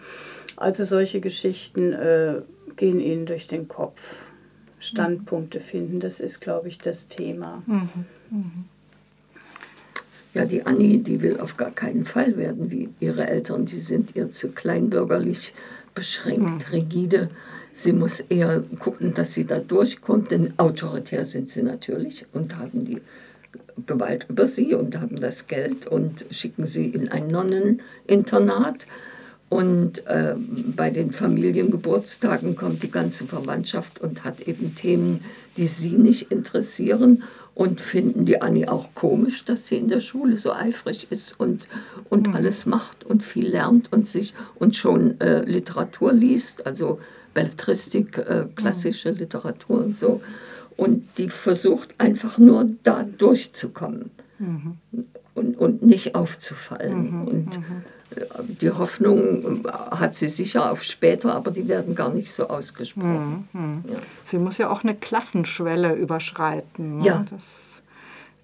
Also 0.56 0.84
solche 0.84 1.20
Geschichten 1.20 1.92
äh, 1.92 2.36
gehen 2.76 3.00
ihnen 3.00 3.26
durch 3.26 3.46
den 3.46 3.68
Kopf. 3.68 4.30
Standpunkte 4.78 5.58
finden, 5.58 6.00
das 6.00 6.20
ist, 6.20 6.40
glaube 6.40 6.68
ich, 6.68 6.78
das 6.78 7.08
Thema. 7.08 7.62
Mhm. 7.66 7.88
Mhm. 8.30 8.64
Ja, 10.34 10.44
die 10.44 10.66
Annie, 10.66 10.98
die 10.98 11.22
will 11.22 11.40
auf 11.40 11.56
gar 11.56 11.70
keinen 11.70 12.04
Fall 12.04 12.36
werden 12.36 12.70
wie 12.70 12.90
ihre 13.00 13.26
Eltern. 13.26 13.64
Die 13.64 13.80
sind 13.80 14.14
ihr 14.14 14.30
zu 14.30 14.50
kleinbürgerlich 14.50 15.54
beschränkt, 15.94 16.68
mhm. 16.68 16.72
rigide. 16.74 17.30
Sie 17.78 17.92
muss 17.92 18.20
eher 18.20 18.64
gucken, 18.78 19.12
dass 19.12 19.34
sie 19.34 19.44
da 19.44 19.58
durchkommt, 19.58 20.30
denn 20.30 20.58
autoritär 20.58 21.26
sind 21.26 21.50
sie 21.50 21.62
natürlich 21.62 22.24
und 22.32 22.56
haben 22.56 22.86
die 22.86 23.02
Gewalt 23.84 24.24
über 24.30 24.46
sie 24.46 24.72
und 24.72 24.98
haben 24.98 25.20
das 25.20 25.46
Geld 25.46 25.86
und 25.86 26.24
schicken 26.30 26.64
sie 26.64 26.86
in 26.86 27.10
ein 27.10 27.26
Nonneninternat. 27.26 28.86
Und 29.50 30.06
äh, 30.06 30.36
bei 30.74 30.88
den 30.88 31.12
Familiengeburtstagen 31.12 32.56
kommt 32.56 32.82
die 32.82 32.90
ganze 32.90 33.26
Verwandtschaft 33.26 34.00
und 34.00 34.24
hat 34.24 34.40
eben 34.40 34.74
Themen, 34.74 35.22
die 35.58 35.66
sie 35.66 35.98
nicht 35.98 36.32
interessieren 36.32 37.24
und 37.54 37.82
finden 37.82 38.24
die 38.24 38.40
Annie 38.40 38.72
auch 38.72 38.94
komisch, 38.94 39.44
dass 39.44 39.68
sie 39.68 39.76
in 39.76 39.88
der 39.88 40.00
Schule 40.00 40.38
so 40.38 40.50
eifrig 40.50 41.08
ist 41.10 41.38
und, 41.38 41.68
und 42.08 42.28
mhm. 42.28 42.36
alles 42.36 42.64
macht 42.64 43.04
und 43.04 43.22
viel 43.22 43.48
lernt 43.48 43.92
und 43.92 44.06
sich 44.06 44.32
und 44.54 44.76
schon 44.76 45.20
äh, 45.20 45.42
Literatur 45.44 46.14
liest. 46.14 46.66
Also 46.66 47.00
Belletristik, 47.36 48.16
äh, 48.16 48.46
klassische 48.54 49.10
Literatur 49.10 49.84
und 49.84 49.94
so. 49.94 50.22
Und 50.78 51.06
die 51.18 51.28
versucht 51.28 51.94
einfach 51.98 52.38
nur 52.38 52.70
da 52.82 53.02
durchzukommen 53.02 54.10
mhm. 54.38 54.78
und, 55.34 55.58
und 55.58 55.82
nicht 55.82 56.14
aufzufallen. 56.14 57.10
Mhm. 57.10 57.28
Und 57.28 57.58
mhm. 57.58 57.64
Äh, 58.10 58.24
die 58.60 58.70
Hoffnung 58.70 59.64
äh, 59.64 59.68
hat 59.68 60.14
sie 60.14 60.28
sicher 60.28 60.70
auf 60.70 60.82
später, 60.82 61.34
aber 61.34 61.50
die 61.50 61.68
werden 61.68 61.94
gar 61.94 62.08
nicht 62.14 62.32
so 62.32 62.48
ausgesprochen. 62.48 63.48
Mhm. 63.52 63.60
mhm. 63.60 63.84
Ja. 63.86 63.96
Sie 64.24 64.38
muss 64.38 64.56
ja 64.56 64.70
auch 64.70 64.82
eine 64.82 64.94
Klassenschwelle 64.94 65.94
überschreiten. 65.94 66.98
Ne? 66.98 67.04
Ja. 67.04 67.26
Das 67.30 67.42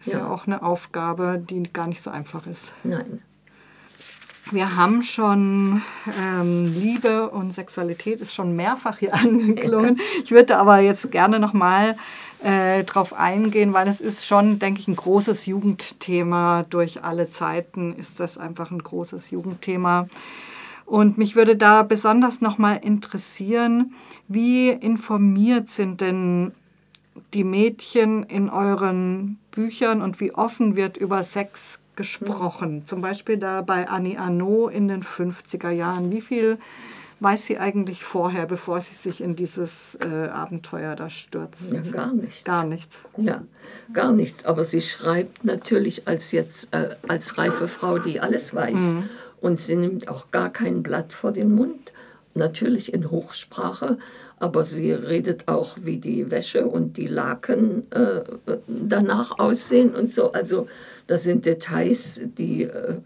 ist 0.00 0.12
ja. 0.12 0.18
ja 0.18 0.28
auch 0.28 0.46
eine 0.46 0.62
Aufgabe, 0.62 1.42
die 1.48 1.62
gar 1.72 1.86
nicht 1.86 2.02
so 2.02 2.10
einfach 2.10 2.46
ist. 2.46 2.72
Nein. 2.84 3.22
Wir 4.50 4.76
haben 4.76 5.02
schon 5.02 5.82
ähm, 6.20 6.66
Liebe 6.66 7.30
und 7.30 7.52
Sexualität 7.52 8.20
ist 8.20 8.34
schon 8.34 8.56
mehrfach 8.56 8.98
hier 8.98 9.14
angeklungen. 9.14 10.00
Ich 10.24 10.30
würde 10.30 10.58
aber 10.58 10.80
jetzt 10.80 11.10
gerne 11.10 11.38
noch 11.38 11.52
mal 11.52 11.96
äh, 12.42 12.82
drauf 12.84 13.14
eingehen, 13.14 13.72
weil 13.72 13.86
es 13.88 14.00
ist 14.00 14.26
schon, 14.26 14.58
denke 14.58 14.80
ich, 14.80 14.88
ein 14.88 14.96
großes 14.96 15.46
Jugendthema. 15.46 16.64
Durch 16.68 17.04
alle 17.04 17.30
Zeiten 17.30 17.94
ist 17.94 18.18
das 18.18 18.36
einfach 18.36 18.70
ein 18.70 18.82
großes 18.82 19.30
Jugendthema. 19.30 20.08
Und 20.86 21.18
mich 21.18 21.36
würde 21.36 21.56
da 21.56 21.84
besonders 21.84 22.40
noch 22.40 22.58
mal 22.58 22.74
interessieren, 22.74 23.94
wie 24.28 24.70
informiert 24.70 25.70
sind 25.70 26.00
denn 26.00 26.52
die 27.32 27.44
Mädchen 27.44 28.24
in 28.24 28.50
euren 28.50 29.38
Büchern 29.52 30.02
und 30.02 30.20
wie 30.20 30.34
offen 30.34 30.76
wird 30.76 30.96
über 30.96 31.22
Sex 31.22 31.78
gesprochen. 31.96 32.86
Zum 32.86 33.00
Beispiel 33.00 33.36
da 33.36 33.62
bei 33.62 33.88
Annie 33.88 34.18
Arnaud 34.18 34.72
in 34.72 34.88
den 34.88 35.02
50er 35.02 35.70
Jahren. 35.70 36.10
Wie 36.10 36.20
viel 36.20 36.58
weiß 37.20 37.46
sie 37.46 37.58
eigentlich 37.58 38.02
vorher, 38.02 38.46
bevor 38.46 38.80
sie 38.80 38.94
sich 38.94 39.20
in 39.20 39.36
dieses 39.36 39.96
äh, 40.00 40.28
Abenteuer 40.28 40.96
da 40.96 41.08
stürzt? 41.08 41.70
Ja, 41.70 41.80
gar 41.80 42.12
nichts. 42.12 42.44
Gar 42.44 42.66
nichts. 42.66 43.02
Ja, 43.16 43.42
gar 43.92 44.12
nichts. 44.12 44.44
Aber 44.44 44.64
sie 44.64 44.80
schreibt 44.80 45.44
natürlich 45.44 46.08
als 46.08 46.32
jetzt 46.32 46.74
äh, 46.74 46.96
als 47.06 47.38
reife 47.38 47.68
Frau, 47.68 47.98
die 47.98 48.20
alles 48.20 48.54
weiß. 48.54 48.94
Mhm. 48.94 49.08
Und 49.40 49.60
sie 49.60 49.76
nimmt 49.76 50.08
auch 50.08 50.30
gar 50.30 50.50
kein 50.50 50.82
Blatt 50.82 51.12
vor 51.12 51.32
den 51.32 51.54
Mund. 51.54 51.92
Natürlich 52.34 52.94
in 52.94 53.10
Hochsprache, 53.10 53.98
aber 54.38 54.64
sie 54.64 54.92
redet 54.92 55.48
auch, 55.48 55.76
wie 55.82 55.98
die 55.98 56.30
Wäsche 56.30 56.66
und 56.66 56.96
die 56.96 57.06
Laken 57.06 57.90
äh, 57.92 58.22
danach 58.66 59.38
aussehen 59.38 59.94
und 59.94 60.10
so. 60.10 60.32
Also 60.32 60.66
das 61.06 61.24
sind 61.24 61.46
Details, 61.46 62.22
die 62.24 62.64
äh, 62.64 62.96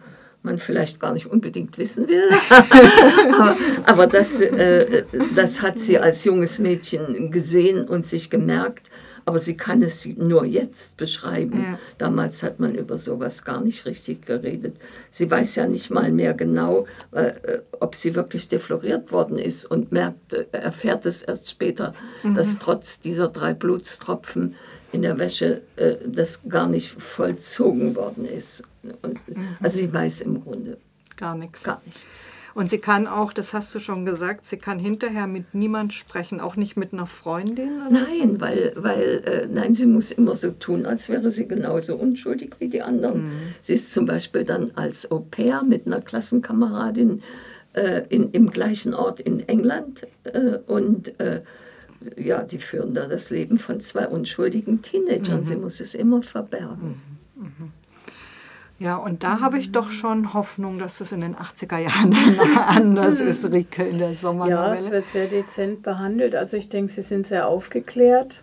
man 0.47 0.59
vielleicht 0.59 0.99
gar 1.01 1.13
nicht 1.13 1.27
unbedingt 1.27 1.77
wissen 1.77 2.09
will. 2.09 2.31
aber, 3.35 3.57
aber 3.85 4.07
das, 4.07 4.41
äh, 4.41 5.05
das 5.35 5.61
hat 5.61 5.79
sie 5.79 5.99
als 5.99 6.25
junges 6.25 6.59
Mädchen 6.59 7.31
gesehen 7.31 7.85
und 7.87 8.07
sich 8.07 8.31
gemerkt. 8.31 8.91
Aber 9.29 9.41
sie 9.41 9.57
kann 9.57 9.83
es 9.83 10.07
nur 10.07 10.45
jetzt 10.45 10.97
beschreiben. 10.97 11.61
Ja. 11.61 11.79
Damals 11.99 12.45
hat 12.45 12.61
man 12.61 12.77
über 12.77 12.97
sowas 12.97 13.45
gar 13.45 13.61
nicht 13.61 13.85
richtig 13.85 14.25
geredet. 14.25 14.77
Sie 15.11 15.29
weiß 15.29 15.57
ja 15.57 15.67
nicht 15.67 15.91
mal 15.91 16.13
mehr 16.13 16.33
genau, 16.33 16.87
äh, 17.11 17.33
ob 17.81 17.97
sie 17.97 18.15
wirklich 18.15 18.47
defloriert 18.47 19.11
worden 19.11 19.37
ist 19.37 19.65
und 19.65 19.91
merkt, 19.91 20.33
äh, 20.33 20.47
erfährt 20.53 21.07
es 21.07 21.25
erst 21.25 21.51
später, 21.51 21.93
mhm. 22.23 22.37
dass 22.37 22.61
trotz 22.61 23.01
dieser 23.01 23.27
drei 23.27 23.53
Blutstropfen 23.53 24.55
in 24.97 25.03
der 25.03 25.19
Wäsche 25.19 25.63
äh, 25.77 25.97
das 26.05 26.49
gar 26.49 26.69
nicht 26.69 26.89
vollzogen 26.89 27.95
worden 27.95 28.25
ist. 28.25 28.65
Und, 29.03 29.29
mhm. 29.29 29.57
Also 29.61 29.79
sie 29.79 29.93
weiß 29.93 30.23
im 30.23 30.43
Grunde 30.43 30.79
gar 31.17 31.37
nichts. 31.37 31.63
Gar 31.63 31.81
nichts. 31.85 32.33
Und 32.55 32.71
sie 32.71 32.79
kann 32.79 33.07
auch, 33.07 33.35
das 33.35 33.53
hast 33.53 33.75
du 33.75 33.81
schon 33.81 34.07
gesagt, 34.07 34.47
sie 34.47 34.57
kann 34.57 34.79
hinterher 34.79 35.27
mit 35.27 35.55
niemand 35.55 35.93
sprechen, 35.93 36.41
auch 36.41 36.57
nicht 36.57 36.77
mit 36.79 36.95
einer 36.95 37.07
Freundin? 37.07 37.83
nein, 37.91 38.35
so? 38.35 38.41
weil, 38.41 38.73
weil 38.77 39.23
äh, 39.27 39.47
nein, 39.47 39.75
sie 39.75 39.87
muss 39.87 40.11
immer 40.11 40.35
so 40.35 40.51
tun, 40.53 40.87
als 40.87 41.11
wäre 41.11 41.31
sie 41.31 41.47
genauso 41.47 41.97
unschuldig 41.97 42.55
wie 42.59 42.69
die 42.69 42.81
anderen. 42.81 43.25
Mhm. 43.25 43.33
Sie 43.61 43.75
ist 43.75 43.93
zum 43.93 44.07
Beispiel 44.07 44.45
dann 44.45 44.71
als 44.75 45.11
Au 45.11 45.19
pair 45.19 45.65
mit 45.65 45.87
einer 45.87 46.01
Klassenkameradin 46.01 47.23
äh, 47.75 48.05
in, 48.09 48.31
im 48.31 48.51
gleichen 48.51 48.95
Ort 48.95 49.21
in 49.21 49.47
England 49.47 50.07
äh, 50.25 50.59
und 50.67 51.21
äh, 51.21 51.43
ja, 52.17 52.43
die 52.43 52.59
führen 52.59 52.95
da 52.95 53.07
das 53.07 53.31
Leben 53.31 53.59
von 53.59 53.81
zwei 53.81 54.07
unschuldigen 54.09 54.83
Teenagern. 54.83 55.39
Mhm. 55.39 55.43
Sie 55.43 55.57
muss 55.57 55.81
es 55.81 55.95
immer 55.95 56.23
verbergen. 56.23 57.01
Mhm. 57.35 57.43
Mhm. 57.43 57.73
Ja, 58.79 58.97
und 58.97 59.23
da 59.23 59.41
habe 59.41 59.59
ich 59.59 59.73
doch 59.73 59.91
schon 59.91 60.35
Hoffnung, 60.35 60.79
dass 60.79 61.01
es 61.01 61.11
in 61.11 61.23
den 61.23 61.35
80er 61.35 61.79
Jahren 61.79 62.15
anders 62.57 63.21
ist, 63.21 63.51
Rike, 63.51 63.85
in 63.85 63.99
der 63.99 64.13
Sommernovelle. 64.13 64.75
Ja, 64.75 64.75
es 64.75 64.91
wird 64.91 65.09
sehr 65.09 65.29
dezent 65.29 65.83
behandelt. 65.83 66.35
Also 66.35 66.59
ich 66.59 66.69
denke, 66.69 66.93
sie 66.93 67.03
sind 67.03 67.27
sehr 67.27 67.49
aufgeklärt. 67.49 68.43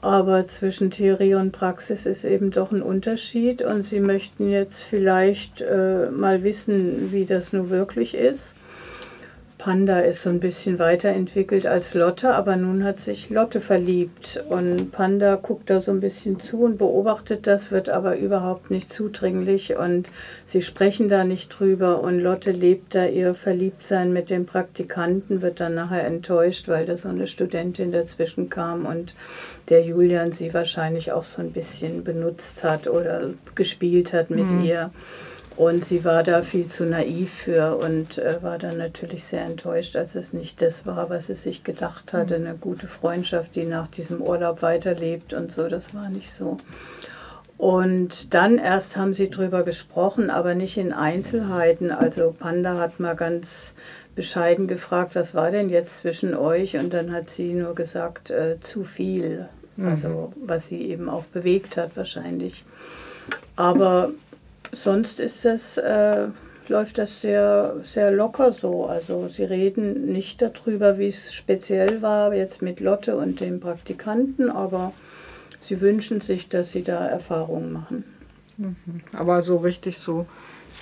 Aber 0.00 0.46
zwischen 0.46 0.90
Theorie 0.90 1.34
und 1.34 1.52
Praxis 1.52 2.06
ist 2.06 2.24
eben 2.24 2.50
doch 2.50 2.72
ein 2.72 2.82
Unterschied. 2.82 3.60
Und 3.60 3.82
sie 3.82 4.00
möchten 4.00 4.50
jetzt 4.50 4.80
vielleicht 4.82 5.60
äh, 5.60 6.10
mal 6.10 6.42
wissen, 6.42 7.12
wie 7.12 7.26
das 7.26 7.52
nun 7.52 7.68
wirklich 7.68 8.14
ist. 8.14 8.56
Panda 9.66 9.98
ist 9.98 10.22
so 10.22 10.30
ein 10.30 10.38
bisschen 10.38 10.78
weiterentwickelt 10.78 11.66
als 11.66 11.92
Lotte, 11.92 12.32
aber 12.32 12.54
nun 12.54 12.84
hat 12.84 13.00
sich 13.00 13.30
Lotte 13.30 13.60
verliebt 13.60 14.40
und 14.48 14.92
Panda 14.92 15.34
guckt 15.34 15.70
da 15.70 15.80
so 15.80 15.90
ein 15.90 15.98
bisschen 15.98 16.38
zu 16.38 16.58
und 16.58 16.78
beobachtet 16.78 17.48
das, 17.48 17.72
wird 17.72 17.88
aber 17.88 18.16
überhaupt 18.16 18.70
nicht 18.70 18.92
zudringlich 18.92 19.76
und 19.76 20.08
sie 20.44 20.62
sprechen 20.62 21.08
da 21.08 21.24
nicht 21.24 21.48
drüber 21.48 22.00
und 22.00 22.20
Lotte 22.20 22.52
lebt 22.52 22.94
da 22.94 23.06
ihr 23.06 23.34
Verliebtsein 23.34 24.12
mit 24.12 24.30
dem 24.30 24.46
Praktikanten, 24.46 25.42
wird 25.42 25.58
dann 25.58 25.74
nachher 25.74 26.06
enttäuscht, 26.06 26.68
weil 26.68 26.86
da 26.86 26.96
so 26.96 27.08
eine 27.08 27.26
Studentin 27.26 27.90
dazwischen 27.90 28.48
kam 28.48 28.86
und 28.86 29.16
der 29.68 29.82
Julian 29.82 30.30
sie 30.30 30.54
wahrscheinlich 30.54 31.10
auch 31.10 31.24
so 31.24 31.42
ein 31.42 31.50
bisschen 31.50 32.04
benutzt 32.04 32.62
hat 32.62 32.86
oder 32.86 33.30
gespielt 33.56 34.12
hat 34.12 34.30
mit 34.30 34.48
mhm. 34.48 34.62
ihr. 34.62 34.90
Und 35.56 35.86
sie 35.86 36.04
war 36.04 36.22
da 36.22 36.42
viel 36.42 36.68
zu 36.68 36.84
naiv 36.84 37.32
für 37.32 37.76
und 37.76 38.18
äh, 38.18 38.42
war 38.42 38.58
dann 38.58 38.76
natürlich 38.76 39.24
sehr 39.24 39.44
enttäuscht, 39.44 39.96
als 39.96 40.14
es 40.14 40.34
nicht 40.34 40.60
das 40.60 40.84
war, 40.84 41.08
was 41.08 41.28
sie 41.28 41.34
sich 41.34 41.64
gedacht 41.64 42.12
hatte. 42.12 42.34
Eine 42.34 42.54
gute 42.54 42.86
Freundschaft, 42.86 43.56
die 43.56 43.64
nach 43.64 43.88
diesem 43.88 44.20
Urlaub 44.20 44.60
weiterlebt 44.60 45.32
und 45.32 45.50
so, 45.50 45.68
das 45.68 45.94
war 45.94 46.10
nicht 46.10 46.30
so. 46.30 46.58
Und 47.56 48.34
dann 48.34 48.58
erst 48.58 48.98
haben 48.98 49.14
sie 49.14 49.30
drüber 49.30 49.62
gesprochen, 49.62 50.28
aber 50.28 50.54
nicht 50.54 50.76
in 50.76 50.92
Einzelheiten. 50.92 51.90
Also 51.90 52.34
Panda 52.38 52.76
hat 52.76 53.00
mal 53.00 53.16
ganz 53.16 53.72
bescheiden 54.14 54.66
gefragt, 54.66 55.14
was 55.14 55.34
war 55.34 55.50
denn 55.50 55.70
jetzt 55.70 55.98
zwischen 55.98 56.34
euch? 56.34 56.76
Und 56.76 56.92
dann 56.92 57.12
hat 57.12 57.30
sie 57.30 57.54
nur 57.54 57.74
gesagt, 57.74 58.30
äh, 58.30 58.60
zu 58.60 58.84
viel. 58.84 59.48
Also 59.78 60.32
was 60.42 60.68
sie 60.68 60.82
eben 60.90 61.08
auch 61.08 61.24
bewegt 61.24 61.76
hat 61.76 61.96
wahrscheinlich. 61.96 62.64
Aber 63.56 64.10
sonst 64.82 65.20
ist 65.20 65.44
das, 65.44 65.76
äh, 65.78 66.28
läuft 66.68 66.98
das 66.98 67.20
sehr, 67.20 67.76
sehr 67.84 68.10
locker 68.10 68.52
so. 68.52 68.86
Also 68.86 69.28
sie 69.28 69.44
reden 69.44 70.12
nicht 70.12 70.42
darüber, 70.42 70.98
wie 70.98 71.08
es 71.08 71.32
speziell 71.32 72.02
war 72.02 72.34
jetzt 72.34 72.62
mit 72.62 72.80
Lotte 72.80 73.16
und 73.16 73.40
dem 73.40 73.60
Praktikanten, 73.60 74.50
aber 74.50 74.92
sie 75.60 75.80
wünschen 75.80 76.20
sich, 76.20 76.48
dass 76.48 76.72
sie 76.72 76.82
da 76.82 77.06
Erfahrungen 77.06 77.72
machen. 77.72 78.04
Aber 79.12 79.42
so 79.42 79.58
richtig 79.58 79.98
so 79.98 80.26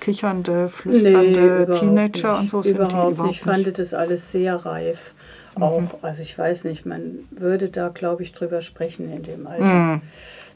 kichernde, 0.01 0.69
flüsternde 0.69 1.63
überhaupt 1.65 1.81
Teenager 1.81 2.33
nicht. 2.33 2.41
und 2.41 2.51
so 2.51 2.63
sind 2.63 2.77
überhaupt 2.77 2.93
die 2.93 2.97
überhaupt 2.97 3.29
nicht. 3.29 3.37
Ich 3.37 3.43
fand 3.43 3.79
das 3.79 3.95
alles 3.95 4.31
sehr 4.33 4.55
reif. 4.57 5.15
Mhm. 5.57 5.63
Auch, 5.63 5.83
also 6.03 6.23
ich 6.23 6.37
weiß 6.37 6.65
nicht, 6.65 6.87
man 6.87 7.21
würde 7.31 7.69
da, 7.69 7.89
glaube 7.89 8.23
ich, 8.23 8.33
drüber 8.33 8.61
sprechen 8.61 9.13
in 9.13 9.23
dem 9.23 9.47
Alter. 9.47 9.65
Mhm. 9.65 10.01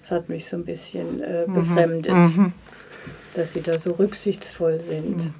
Das 0.00 0.10
hat 0.10 0.28
mich 0.28 0.48
so 0.48 0.56
ein 0.56 0.64
bisschen 0.64 1.20
äh, 1.22 1.44
befremdet, 1.46 2.12
Mhm. 2.14 2.52
Dass 3.34 3.52
sie 3.52 3.62
da 3.62 3.78
so 3.78 3.92
rücksichtsvoll 3.92 4.80
sind. 4.80 5.32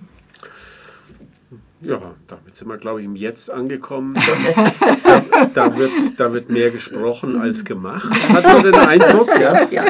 Ja, 1.81 2.15
damit 2.27 2.57
sind 2.57 2.69
wir, 2.69 2.77
glaube 2.77 3.01
ich, 3.01 3.07
im 3.07 3.15
Jetzt 3.15 3.51
angekommen. 3.51 4.15
Da, 4.15 5.47
da, 5.55 5.79
wird, 5.79 5.91
da 6.17 6.33
wird 6.33 6.51
mehr 6.51 6.71
gesprochen 6.71 7.41
als 7.41 7.65
gemacht, 7.65 8.11
hat 8.33 8.45
man 8.45 8.63
den 8.65 8.75
Eindruck. 8.75 9.29
Ja. 9.39 9.69
Ja, 9.71 9.85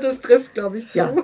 Das 0.00 0.20
trifft, 0.20 0.54
glaube 0.54 0.78
ich, 0.78 0.90
zu. 0.90 0.98
ja. 0.98 1.14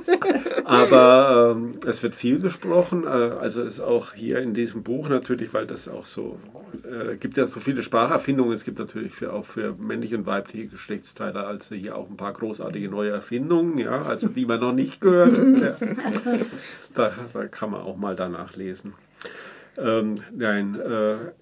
Aber 0.64 1.54
ähm, 1.56 1.78
es 1.86 2.02
wird 2.02 2.14
viel 2.14 2.40
gesprochen. 2.40 3.04
Äh, 3.04 3.08
also 3.08 3.62
ist 3.62 3.80
auch 3.80 4.12
hier 4.12 4.40
in 4.40 4.52
diesem 4.52 4.82
Buch 4.82 5.08
natürlich, 5.08 5.54
weil 5.54 5.66
das 5.66 5.88
auch 5.88 6.04
so, 6.04 6.38
äh, 6.84 7.16
gibt 7.16 7.36
ja 7.38 7.46
so 7.46 7.60
viele 7.60 7.82
Spracherfindungen. 7.82 8.52
Es 8.52 8.64
gibt 8.64 8.78
natürlich 8.78 9.12
für, 9.12 9.32
auch 9.32 9.46
für 9.46 9.74
männliche 9.78 10.16
und 10.18 10.26
weibliche 10.26 10.66
Geschlechtsteile 10.66 11.46
also 11.46 11.74
hier 11.74 11.96
auch 11.96 12.10
ein 12.10 12.16
paar 12.16 12.34
großartige 12.34 12.88
neue 12.88 13.10
Erfindungen, 13.10 13.78
ja, 13.78 14.02
also 14.02 14.28
die 14.28 14.44
man 14.44 14.60
noch 14.60 14.72
nicht 14.72 15.00
gehört. 15.00 15.38
Ja. 15.60 15.76
Da, 16.94 17.12
da 17.32 17.46
kann 17.46 17.70
man 17.70 17.82
auch 17.82 17.96
mal 17.96 18.16
danach 18.16 18.56
lesen. 18.56 18.94
Ähm, 19.80 20.16
nein, 20.32 20.78
äh, 20.78 21.32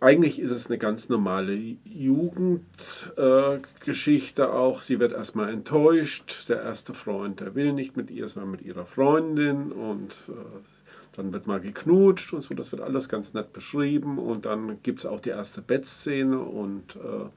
eigentlich 0.00 0.40
ist 0.40 0.50
es 0.50 0.66
eine 0.66 0.78
ganz 0.78 1.08
normale 1.08 1.54
Jugendgeschichte 1.84 4.42
äh, 4.42 4.46
auch. 4.46 4.82
Sie 4.82 4.98
wird 5.00 5.12
erstmal 5.12 5.50
enttäuscht. 5.52 6.48
Der 6.48 6.60
erste 6.62 6.92
Freund, 6.92 7.38
der 7.40 7.54
will 7.54 7.72
nicht 7.72 7.96
mit 7.96 8.10
ihr, 8.10 8.26
sondern 8.28 8.50
mit 8.50 8.60
ihrer 8.62 8.84
Freundin. 8.84 9.72
Und 9.72 10.14
äh, 10.28 10.32
dann 11.12 11.32
wird 11.32 11.46
mal 11.46 11.60
geknutscht 11.60 12.34
und 12.34 12.42
so. 12.42 12.52
Das 12.54 12.72
wird 12.72 12.82
alles 12.82 13.08
ganz 13.08 13.32
nett 13.32 13.54
beschrieben. 13.54 14.18
Und 14.18 14.44
dann 14.44 14.82
gibt 14.82 14.98
es 14.98 15.06
auch 15.06 15.20
die 15.20 15.30
erste 15.30 15.62
Bettszene. 15.62 16.40
Und 16.40 16.96
äh, 16.96 17.30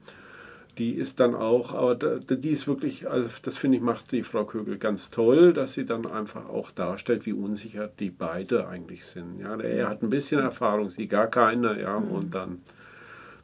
die 0.80 0.94
ist 0.94 1.20
dann 1.20 1.34
auch, 1.34 1.74
aber 1.74 1.94
die 1.94 2.48
ist 2.48 2.66
wirklich, 2.66 3.10
also 3.10 3.28
das 3.42 3.58
finde 3.58 3.76
ich, 3.76 3.82
macht 3.82 4.12
die 4.12 4.22
Frau 4.22 4.46
Kögel 4.46 4.78
ganz 4.78 5.10
toll, 5.10 5.52
dass 5.52 5.74
sie 5.74 5.84
dann 5.84 6.06
einfach 6.06 6.48
auch 6.48 6.70
darstellt, 6.70 7.26
wie 7.26 7.34
unsicher 7.34 7.86
die 7.86 8.08
beide 8.08 8.66
eigentlich 8.66 9.04
sind. 9.04 9.40
Ja, 9.40 9.60
er 9.60 9.90
hat 9.90 10.02
ein 10.02 10.08
bisschen 10.08 10.40
Erfahrung, 10.40 10.88
sie 10.88 11.06
gar 11.06 11.26
keine, 11.26 11.78
ja, 11.78 11.96
und 11.96 12.34
dann 12.34 12.62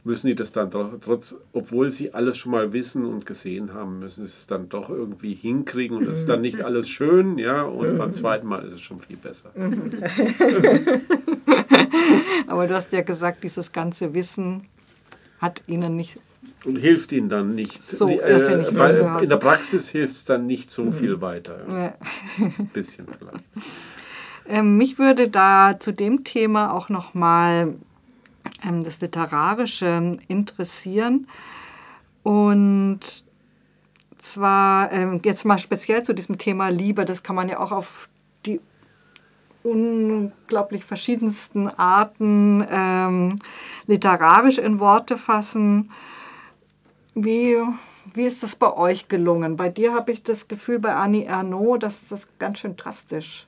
müssen 0.03 0.29
die 0.29 0.35
das 0.35 0.51
dann 0.51 0.71
doch, 0.71 0.93
trotz, 0.99 1.37
obwohl 1.53 1.91
sie 1.91 2.15
alles 2.15 2.39
schon 2.39 2.53
mal 2.53 2.73
wissen 2.73 3.05
und 3.05 3.27
gesehen 3.27 3.75
haben, 3.75 3.99
müssen 3.99 4.27
sie 4.27 4.33
es 4.33 4.47
dann 4.47 4.71
doch 4.71 4.89
irgendwie 4.89 5.35
hinkriegen 5.35 5.99
und 5.99 6.09
es 6.09 6.21
ist 6.21 6.31
dann 6.31 6.41
nicht 6.41 6.63
alles 6.63 6.89
schön, 6.89 7.37
ja, 7.37 7.65
und 7.65 7.99
beim 7.99 8.13
zweiten 8.13 8.47
Mal 8.47 8.65
ist 8.65 8.73
es 8.73 8.81
schon 8.81 9.01
viel 9.01 9.19
besser. 9.19 9.51
Aber 12.47 12.67
du 12.67 12.75
hast 12.75 12.95
ja 12.95 13.03
gesagt, 13.03 13.45
dieses 13.45 13.73
ganze 13.73 14.15
Wissen 14.15 14.63
hat 15.39 15.63
ihnen 15.67 15.97
nicht. 15.97 16.19
Und 16.65 16.77
hilft 16.77 17.13
ihnen 17.13 17.29
dann 17.29 17.55
nicht. 17.55 17.83
So 17.83 18.07
Die, 18.07 18.15
irrsinnig 18.15 18.69
viel 18.69 18.79
weil 18.79 19.23
in 19.23 19.29
der 19.29 19.37
Praxis 19.37 19.89
hilft 19.89 20.17
es 20.17 20.25
dann 20.25 20.47
nicht 20.47 20.71
so 20.71 20.91
viel 20.91 21.21
weiter. 21.21 21.59
Ja. 21.69 21.87
Äh, 21.87 21.93
Ein 22.39 22.71
bisschen 22.73 23.07
vielleicht. 23.19 23.45
Ähm, 24.49 24.77
mich 24.77 24.97
würde 24.97 25.29
da 25.29 25.75
zu 25.81 25.93
dem 25.93 26.23
Thema 26.23 26.73
auch 26.73 26.89
nochmal 26.89 27.75
ähm, 28.65 28.85
das 28.85 29.01
Literarische 29.01 30.19
interessieren. 30.29 31.27
Und 32.23 33.01
zwar 34.19 34.93
ähm, 34.93 35.21
jetzt 35.25 35.45
mal 35.45 35.59
speziell 35.59 36.03
zu 36.03 36.13
diesem 36.13 36.39
Thema 36.39 36.69
Liebe, 36.69 37.05
das 37.05 37.23
kann 37.23 37.37
man 37.37 37.49
ja 37.49 37.59
auch 37.61 37.73
auf 37.73 38.09
die 38.45 38.61
unglaublich 39.63 40.85
verschiedensten 40.85 41.69
Arten 41.69 42.65
ähm, 42.71 43.39
literarisch 43.87 44.59
in 44.59 44.79
Worte 44.79 45.17
fassen. 45.17 45.91
Wie, 47.19 47.57
wie 48.15 48.25
ist 48.27 48.43
das 48.43 48.57
bei 48.57 48.73
euch 48.77 49.09
gelungen? 49.09 49.57
Bei 49.57 49.71
dir 49.71 49.95
habe 49.95 50.13
ich 50.13 50.23
das 50.23 50.49
Gefühl, 50.49 50.79
bei 50.79 50.95
Annie 50.95 51.25
Ernaux, 51.25 51.79
dass 51.81 52.09
das 52.09 52.29
ganz 52.39 52.59
schön 52.59 52.77
drastisch 52.77 53.47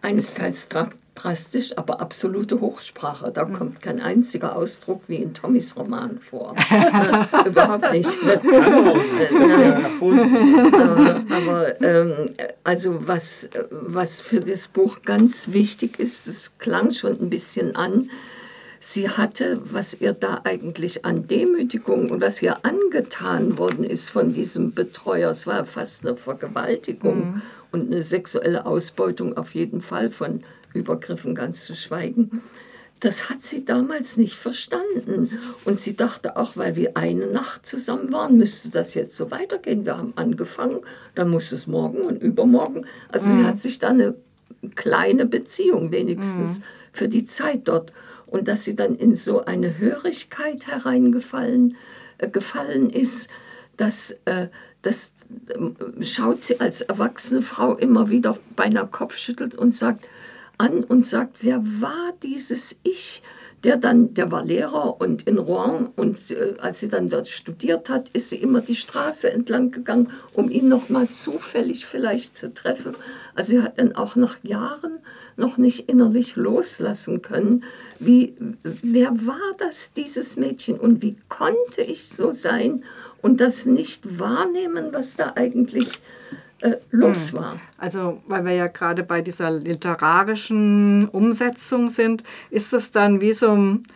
Einesteils 0.00 0.70
dra- 0.70 0.90
drastisch, 1.16 1.76
aber 1.76 2.00
absolute 2.00 2.60
Hochsprache. 2.60 3.26
Mhm. 3.28 3.34
Da 3.34 3.44
kommt 3.46 3.82
kein 3.82 4.00
einziger 4.00 4.54
Ausdruck 4.56 5.02
wie 5.08 5.16
in 5.16 5.34
Tommys 5.34 5.76
Roman 5.76 6.18
vor. 6.20 6.54
Überhaupt 7.44 7.92
nicht. 7.92 8.16
Das 8.24 8.42
ist 8.44 9.58
ja 9.58 9.70
erfunden. 9.72 10.72
aber 10.74 11.24
aber 11.34 11.80
ähm, 11.82 12.30
also 12.62 13.06
was, 13.08 13.50
was 13.70 14.20
für 14.22 14.40
das 14.40 14.68
Buch 14.68 15.02
ganz 15.04 15.52
wichtig 15.52 15.98
ist, 15.98 16.26
es 16.28 16.56
klang 16.58 16.92
schon 16.92 17.20
ein 17.20 17.28
bisschen 17.28 17.74
an, 17.74 18.08
sie 18.80 19.08
hatte, 19.08 19.60
was 19.64 20.00
ihr 20.00 20.12
da 20.12 20.42
eigentlich 20.44 21.04
an 21.04 21.26
Demütigung 21.26 22.10
und 22.10 22.20
was 22.20 22.42
ihr 22.42 22.64
angetan 22.64 23.58
worden 23.58 23.84
ist 23.84 24.10
von 24.10 24.32
diesem 24.32 24.72
Betreuer, 24.72 25.30
es 25.30 25.46
war 25.46 25.64
fast 25.66 26.06
eine 26.06 26.16
Vergewaltigung 26.16 27.42
und 27.72 27.86
eine 27.92 28.02
sexuelle 28.02 28.66
Ausbeutung 28.66 29.36
auf 29.36 29.54
jeden 29.54 29.82
Fall 29.82 30.10
von 30.10 30.42
Übergriffen 30.74 31.34
ganz 31.34 31.64
zu 31.64 31.74
schweigen. 31.74 32.42
Das 33.00 33.30
hat 33.30 33.42
sie 33.42 33.64
damals 33.64 34.16
nicht 34.16 34.34
verstanden. 34.34 35.38
Und 35.64 35.78
sie 35.78 35.94
dachte 35.94 36.36
auch, 36.36 36.56
weil 36.56 36.74
wir 36.74 36.96
eine 36.96 37.28
Nacht 37.28 37.64
zusammen 37.64 38.12
waren, 38.12 38.36
müsste 38.36 38.70
das 38.70 38.94
jetzt 38.94 39.16
so 39.16 39.30
weitergehen. 39.30 39.84
Wir 39.84 39.96
haben 39.96 40.12
angefangen, 40.16 40.80
dann 41.14 41.30
muss 41.30 41.52
es 41.52 41.68
morgen 41.68 42.00
und 42.00 42.20
übermorgen. 42.20 42.86
Also 43.08 43.30
sie 43.30 43.44
hat 43.44 43.60
sich 43.60 43.78
da 43.78 43.90
eine 43.90 44.14
kleine 44.74 45.26
Beziehung 45.26 45.92
wenigstens 45.92 46.60
für 46.92 47.08
die 47.08 47.24
Zeit 47.24 47.68
dort. 47.68 47.92
Und 48.30 48.48
dass 48.48 48.64
sie 48.64 48.74
dann 48.74 48.94
in 48.94 49.14
so 49.14 49.44
eine 49.44 49.78
Hörigkeit 49.78 50.66
hereingefallen 50.66 51.76
äh, 52.18 52.28
gefallen 52.28 52.90
ist, 52.90 53.30
dass 53.76 54.16
äh, 54.26 54.48
das 54.82 55.14
ähm, 55.54 55.76
schaut 56.02 56.42
sie 56.42 56.60
als 56.60 56.82
erwachsene 56.82 57.42
Frau 57.42 57.74
immer 57.74 58.10
wieder 58.10 58.38
beinahe 58.54 58.86
Kopfschüttelt 58.86 59.54
und 59.54 59.74
sagt 59.74 60.06
an 60.58 60.84
und 60.84 61.06
sagt, 61.06 61.36
wer 61.40 61.62
war 61.64 62.12
dieses 62.22 62.76
Ich? 62.82 63.22
Der 63.64 63.76
dann, 63.76 64.14
der 64.14 64.30
war 64.30 64.44
Lehrer 64.44 65.00
und 65.00 65.22
in 65.22 65.36
Rouen 65.36 65.88
und 65.96 66.30
äh, 66.30 66.54
als 66.58 66.80
sie 66.80 66.88
dann 66.88 67.08
dort 67.08 67.26
studiert 67.26 67.90
hat, 67.90 68.08
ist 68.10 68.30
sie 68.30 68.36
immer 68.36 68.60
die 68.60 68.76
Straße 68.76 69.32
entlang 69.32 69.72
gegangen, 69.72 70.12
um 70.32 70.48
ihn 70.48 70.68
noch 70.68 70.88
mal 70.88 71.08
zufällig 71.08 71.84
vielleicht 71.84 72.36
zu 72.36 72.54
treffen. 72.54 72.94
Also 73.34 73.52
sie 73.52 73.62
hat 73.62 73.80
dann 73.80 73.96
auch 73.96 74.14
nach 74.14 74.36
Jahren 74.44 75.00
noch 75.36 75.56
nicht 75.56 75.88
innerlich 75.88 76.36
loslassen 76.36 77.22
können. 77.22 77.64
Wie, 77.98 78.34
wer 78.62 79.10
war 79.26 79.54
das, 79.58 79.92
dieses 79.92 80.36
Mädchen 80.36 80.78
und 80.78 81.02
wie 81.02 81.16
konnte 81.28 81.82
ich 81.82 82.08
so 82.08 82.30
sein 82.30 82.84
und 83.22 83.40
das 83.40 83.66
nicht 83.66 84.18
wahrnehmen, 84.18 84.88
was 84.92 85.16
da 85.16 85.32
eigentlich 85.36 86.00
äh, 86.60 86.76
los 86.90 87.34
war? 87.34 87.60
Also, 87.76 88.22
weil 88.26 88.44
wir 88.44 88.52
ja 88.52 88.66
gerade 88.66 89.02
bei 89.02 89.22
dieser 89.22 89.50
literarischen 89.50 91.08
Umsetzung 91.08 91.90
sind, 91.90 92.22
ist 92.50 92.72
es 92.72 92.90
dann 92.90 93.20
wie 93.20 93.32
so 93.32 93.50
ein 93.50 93.86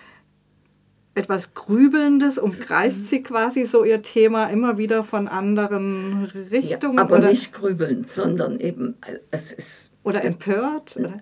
etwas 1.14 1.52
Grübelndes, 1.52 2.38
umkreist 2.38 3.06
sie 3.06 3.22
quasi 3.22 3.66
so 3.66 3.84
ihr 3.84 4.02
Thema 4.02 4.46
immer 4.46 4.78
wieder 4.78 5.02
von 5.02 5.28
anderen 5.28 6.24
Richtungen 6.24 6.96
Ja, 6.96 7.02
aber 7.02 7.18
oder, 7.18 7.28
nicht 7.28 7.52
grübelnd, 7.52 8.08
sondern 8.08 8.58
eben, 8.60 8.96
äh, 9.06 9.18
es 9.30 9.52
ist 9.52 9.90
oder 10.04 10.24
empört? 10.24 10.96
Oder? 10.96 11.18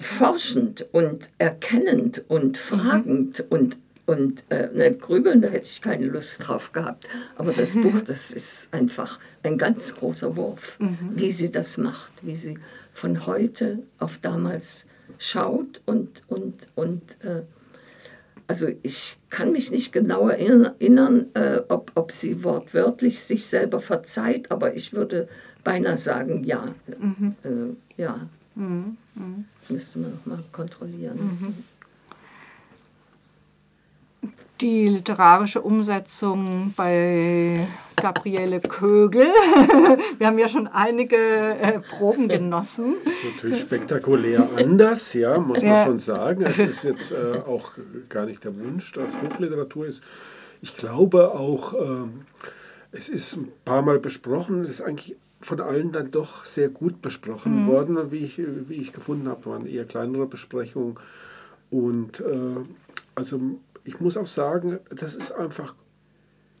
forschend 0.00 0.86
und 0.92 1.30
erkennend 1.38 2.24
und 2.28 2.58
fragend 2.58 3.44
und, 3.48 3.76
und 4.08 4.42
äh, 4.48 4.70
ne, 4.72 4.94
grübeln, 4.94 5.42
da 5.42 5.48
hätte 5.48 5.68
ich 5.68 5.82
keine 5.82 6.06
Lust 6.06 6.48
drauf 6.48 6.72
gehabt. 6.72 7.06
Aber 7.36 7.52
das 7.52 7.76
Buch, 7.82 8.00
das 8.00 8.30
ist 8.30 8.72
einfach 8.72 9.20
ein 9.42 9.58
ganz 9.58 9.94
großer 9.94 10.34
Wurf, 10.34 10.78
wie 11.14 11.30
sie 11.30 11.50
das 11.50 11.76
macht, 11.76 12.12
wie 12.22 12.34
sie 12.34 12.58
von 12.94 13.26
heute 13.26 13.80
auf 13.98 14.16
damals 14.16 14.86
schaut 15.18 15.82
und, 15.84 16.22
und, 16.28 16.68
und 16.74 17.02
äh, 17.22 17.42
also 18.46 18.68
ich 18.82 19.18
kann 19.28 19.52
mich 19.52 19.70
nicht 19.70 19.92
genau 19.92 20.30
erinnern, 20.30 21.26
äh, 21.34 21.60
ob, 21.68 21.92
ob 21.94 22.10
sie 22.10 22.42
wortwörtlich 22.42 23.20
sich 23.20 23.44
selber 23.44 23.78
verzeiht, 23.78 24.50
aber 24.50 24.74
ich 24.74 24.94
würde 24.94 25.28
beinahe 25.64 25.98
sagen, 25.98 26.44
ja. 26.44 26.74
Mhm. 26.98 27.34
Also, 27.42 27.76
ja. 27.98 28.26
Mhm. 28.54 28.96
Mhm. 29.14 29.44
Müsste 29.68 29.98
man 29.98 30.12
nochmal 30.12 30.44
kontrollieren. 30.50 31.64
Die 34.60 34.88
literarische 34.88 35.60
Umsetzung 35.60 36.74
bei 36.76 37.64
Gabriele 37.94 38.60
Kögel. 38.60 39.26
Wir 40.18 40.26
haben 40.26 40.38
ja 40.38 40.48
schon 40.48 40.66
einige 40.66 41.16
äh, 41.16 41.78
Proben 41.78 42.26
genossen. 42.28 42.94
Das 43.04 43.14
ist 43.14 43.24
natürlich 43.24 43.60
spektakulär 43.60 44.48
anders, 44.56 45.12
ja, 45.14 45.38
muss 45.38 45.62
man 45.62 45.70
ja. 45.70 45.84
schon 45.84 45.98
sagen. 46.00 46.42
Es 46.42 46.58
ist 46.58 46.82
jetzt 46.82 47.12
äh, 47.12 47.38
auch 47.46 47.72
gar 48.08 48.26
nicht 48.26 48.42
der 48.42 48.58
Wunsch, 48.58 48.90
dass 48.92 49.14
Hochliteratur 49.22 49.86
ist. 49.86 50.02
Ich 50.60 50.76
glaube 50.76 51.32
auch, 51.32 51.74
äh, 51.74 52.08
es 52.90 53.08
ist 53.08 53.36
ein 53.36 53.52
paar 53.64 53.82
Mal 53.82 54.00
besprochen, 54.00 54.64
es 54.64 54.70
ist 54.70 54.80
eigentlich 54.80 55.16
von 55.40 55.60
allen 55.60 55.92
dann 55.92 56.10
doch 56.10 56.44
sehr 56.44 56.68
gut 56.68 57.00
besprochen 57.00 57.62
mhm. 57.62 57.66
worden, 57.68 58.10
wie 58.10 58.24
ich, 58.24 58.38
wie 58.38 58.74
ich 58.74 58.92
gefunden 58.92 59.28
habe. 59.28 59.46
waren 59.46 59.66
eher 59.66 59.84
kleinere 59.84 60.26
Besprechungen. 60.26 60.96
Und 61.70 62.20
äh, 62.20 62.56
also 63.14 63.40
ich 63.88 64.00
muss 64.00 64.16
auch 64.16 64.26
sagen, 64.26 64.80
das 64.90 65.14
ist 65.14 65.32
einfach 65.32 65.74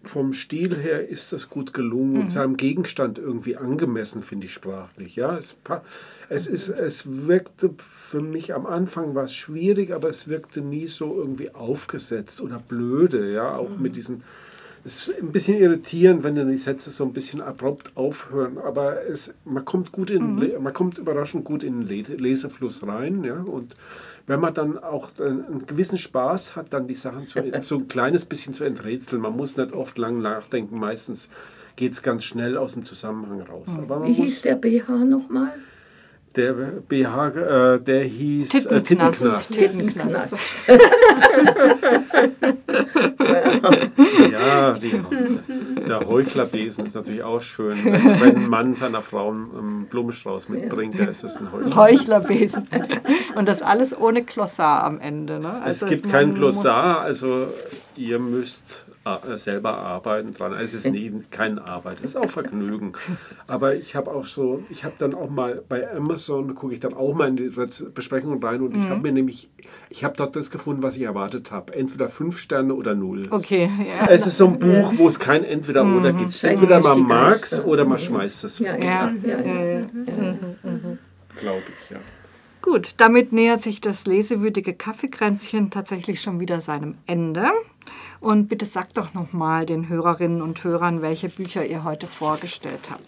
vom 0.02 0.32
Stil 0.32 0.76
her 0.76 1.06
ist 1.08 1.32
das 1.32 1.50
gut 1.50 1.74
gelungen 1.74 2.14
mhm. 2.14 2.20
und 2.20 2.30
seinem 2.30 2.56
Gegenstand 2.56 3.18
irgendwie 3.18 3.56
angemessen, 3.56 4.22
finde 4.22 4.46
ich 4.46 4.54
sprachlich. 4.54 5.16
Ja, 5.16 5.36
es, 5.36 5.56
es, 6.30 6.46
ist, 6.46 6.70
es 6.70 7.26
wirkte 7.26 7.74
für 7.76 8.20
mich 8.20 8.54
am 8.54 8.64
Anfang 8.64 9.14
was 9.14 9.34
schwierig, 9.34 9.92
aber 9.92 10.08
es 10.08 10.28
wirkte 10.28 10.62
nie 10.62 10.86
so 10.86 11.16
irgendwie 11.16 11.54
aufgesetzt 11.54 12.40
oder 12.40 12.58
blöde. 12.58 13.30
Ja, 13.30 13.56
auch 13.56 13.76
mhm. 13.76 13.82
mit 13.82 13.96
diesen. 13.96 14.22
Es 14.88 15.06
ist 15.06 15.20
ein 15.20 15.32
bisschen 15.32 15.58
irritierend, 15.58 16.24
wenn 16.24 16.34
dann 16.34 16.50
die 16.50 16.56
Sätze 16.56 16.88
so 16.88 17.04
ein 17.04 17.12
bisschen 17.12 17.42
abrupt 17.42 17.94
aufhören, 17.94 18.56
aber 18.56 19.06
es, 19.06 19.34
man 19.44 19.66
kommt 19.66 19.92
gut 19.92 20.10
in, 20.10 20.36
mhm. 20.36 20.62
man 20.62 20.72
kommt 20.72 20.96
überraschend 20.96 21.44
gut 21.44 21.62
in 21.62 21.86
den 21.86 22.18
Lesefluss 22.18 22.86
rein, 22.86 23.22
ja, 23.22 23.34
und 23.34 23.76
wenn 24.26 24.40
man 24.40 24.54
dann 24.54 24.78
auch 24.78 25.10
einen 25.20 25.66
gewissen 25.66 25.98
Spaß 25.98 26.56
hat, 26.56 26.72
dann 26.72 26.88
die 26.88 26.94
Sachen 26.94 27.26
zu, 27.26 27.38
so 27.60 27.76
ein 27.76 27.88
kleines 27.88 28.24
bisschen 28.24 28.54
zu 28.54 28.64
enträtseln. 28.64 29.20
Man 29.20 29.36
muss 29.36 29.58
nicht 29.58 29.74
oft 29.74 29.98
lang 29.98 30.20
nachdenken, 30.20 30.78
meistens 30.78 31.28
geht 31.76 31.92
es 31.92 32.02
ganz 32.02 32.24
schnell 32.24 32.56
aus 32.56 32.72
dem 32.72 32.86
Zusammenhang 32.86 33.42
raus. 33.42 33.68
Aber 33.76 34.06
Wie 34.06 34.14
hieß 34.14 34.40
der 34.40 34.54
BH 34.54 35.04
nochmal? 35.04 35.52
Der 36.34 36.52
BH, 36.52 37.74
äh, 37.74 37.80
der 37.80 38.04
hieß 38.04 38.66
äh, 38.66 38.80
Tittenknast. 38.80 39.52
Tittenknast 39.52 40.60
die, 44.78 45.00
der 46.08 46.14
Heuchlerbesen 46.14 46.86
ist 46.86 46.94
natürlich 46.94 47.22
auch 47.22 47.42
schön. 47.42 47.84
Wenn, 47.84 48.20
wenn 48.20 48.36
ein 48.36 48.48
Mann 48.48 48.72
seiner 48.72 49.02
Frau 49.02 49.30
einen 49.30 49.86
Blumenstrauß 49.86 50.48
mitbringt, 50.48 50.98
dann 50.98 51.08
ist 51.08 51.24
es 51.24 51.36
ein 51.36 51.52
Heuchlerbesen. 51.52 51.76
Heuchlerbesen. 51.76 52.68
Und 53.36 53.46
das 53.48 53.62
alles 53.62 53.96
ohne 53.96 54.24
Klossar 54.24 54.84
am 54.84 55.00
Ende. 55.00 55.38
Ne? 55.38 55.60
Also 55.62 55.86
es 55.86 55.90
gibt 55.90 56.10
kein 56.10 56.34
Glossar, 56.34 57.00
also 57.00 57.48
ihr 57.96 58.18
müsst 58.18 58.84
selber 59.36 59.76
arbeiten 59.76 60.34
dran. 60.34 60.52
Es 60.52 60.74
ist 60.74 60.86
nie, 60.90 61.12
keine 61.30 61.66
Arbeit, 61.66 61.98
es 62.00 62.10
ist 62.10 62.16
auch 62.16 62.28
Vergnügen. 62.28 62.92
Aber 63.46 63.74
ich 63.74 63.94
habe 63.94 64.10
auch 64.10 64.26
so, 64.26 64.62
ich 64.70 64.84
habe 64.84 64.94
dann 64.98 65.14
auch 65.14 65.30
mal 65.30 65.62
bei 65.68 65.90
Amazon, 65.90 66.54
gucke 66.54 66.74
ich 66.74 66.80
dann 66.80 66.94
auch 66.94 67.14
mal 67.14 67.28
in 67.28 67.36
die 67.36 67.52
Besprechung 67.94 68.42
rein 68.42 68.60
und 68.60 68.74
mhm. 68.74 68.82
ich 68.82 68.88
habe 68.88 69.00
mir 69.00 69.12
nämlich, 69.12 69.48
ich 69.88 70.04
habe 70.04 70.16
dort 70.16 70.36
das 70.36 70.50
gefunden, 70.50 70.82
was 70.82 70.96
ich 70.96 71.02
erwartet 71.02 71.50
habe. 71.50 71.74
Entweder 71.74 72.08
fünf 72.08 72.38
Sterne 72.38 72.74
oder 72.74 72.94
null. 72.94 73.28
Okay, 73.30 73.70
ja. 73.86 74.06
Es 74.08 74.26
ist 74.26 74.38
so 74.38 74.46
ein 74.46 74.58
Buch, 74.58 74.92
wo 74.96 75.08
es 75.08 75.18
kein 75.18 75.44
Entweder 75.44 75.84
mhm. 75.84 75.98
oder 75.98 76.12
gibt. 76.12 76.42
Entweder 76.44 76.80
man 76.80 77.02
mag 77.02 77.32
es 77.32 77.64
oder 77.64 77.84
man 77.84 77.98
schmeißt 77.98 78.44
es 78.44 78.60
weg. 78.60 78.82
Ja, 78.82 79.10
ja, 79.24 79.38
ja. 79.38 79.40
ja, 79.40 79.86
Glaube 81.40 81.62
ich, 81.80 81.90
ja. 81.90 81.98
Gut, 82.70 82.96
damit 82.98 83.32
nähert 83.32 83.62
sich 83.62 83.80
das 83.80 84.04
lesewürdige 84.04 84.74
Kaffeekränzchen 84.74 85.70
tatsächlich 85.70 86.20
schon 86.20 86.38
wieder 86.38 86.60
seinem 86.60 86.96
Ende. 87.06 87.46
Und 88.20 88.48
bitte 88.48 88.66
sagt 88.66 88.98
doch 88.98 89.14
nochmal 89.14 89.64
den 89.64 89.88
Hörerinnen 89.88 90.42
und 90.42 90.62
Hörern, 90.64 91.00
welche 91.00 91.30
Bücher 91.30 91.64
ihr 91.64 91.82
heute 91.82 92.06
vorgestellt 92.06 92.90
habt. 92.90 93.02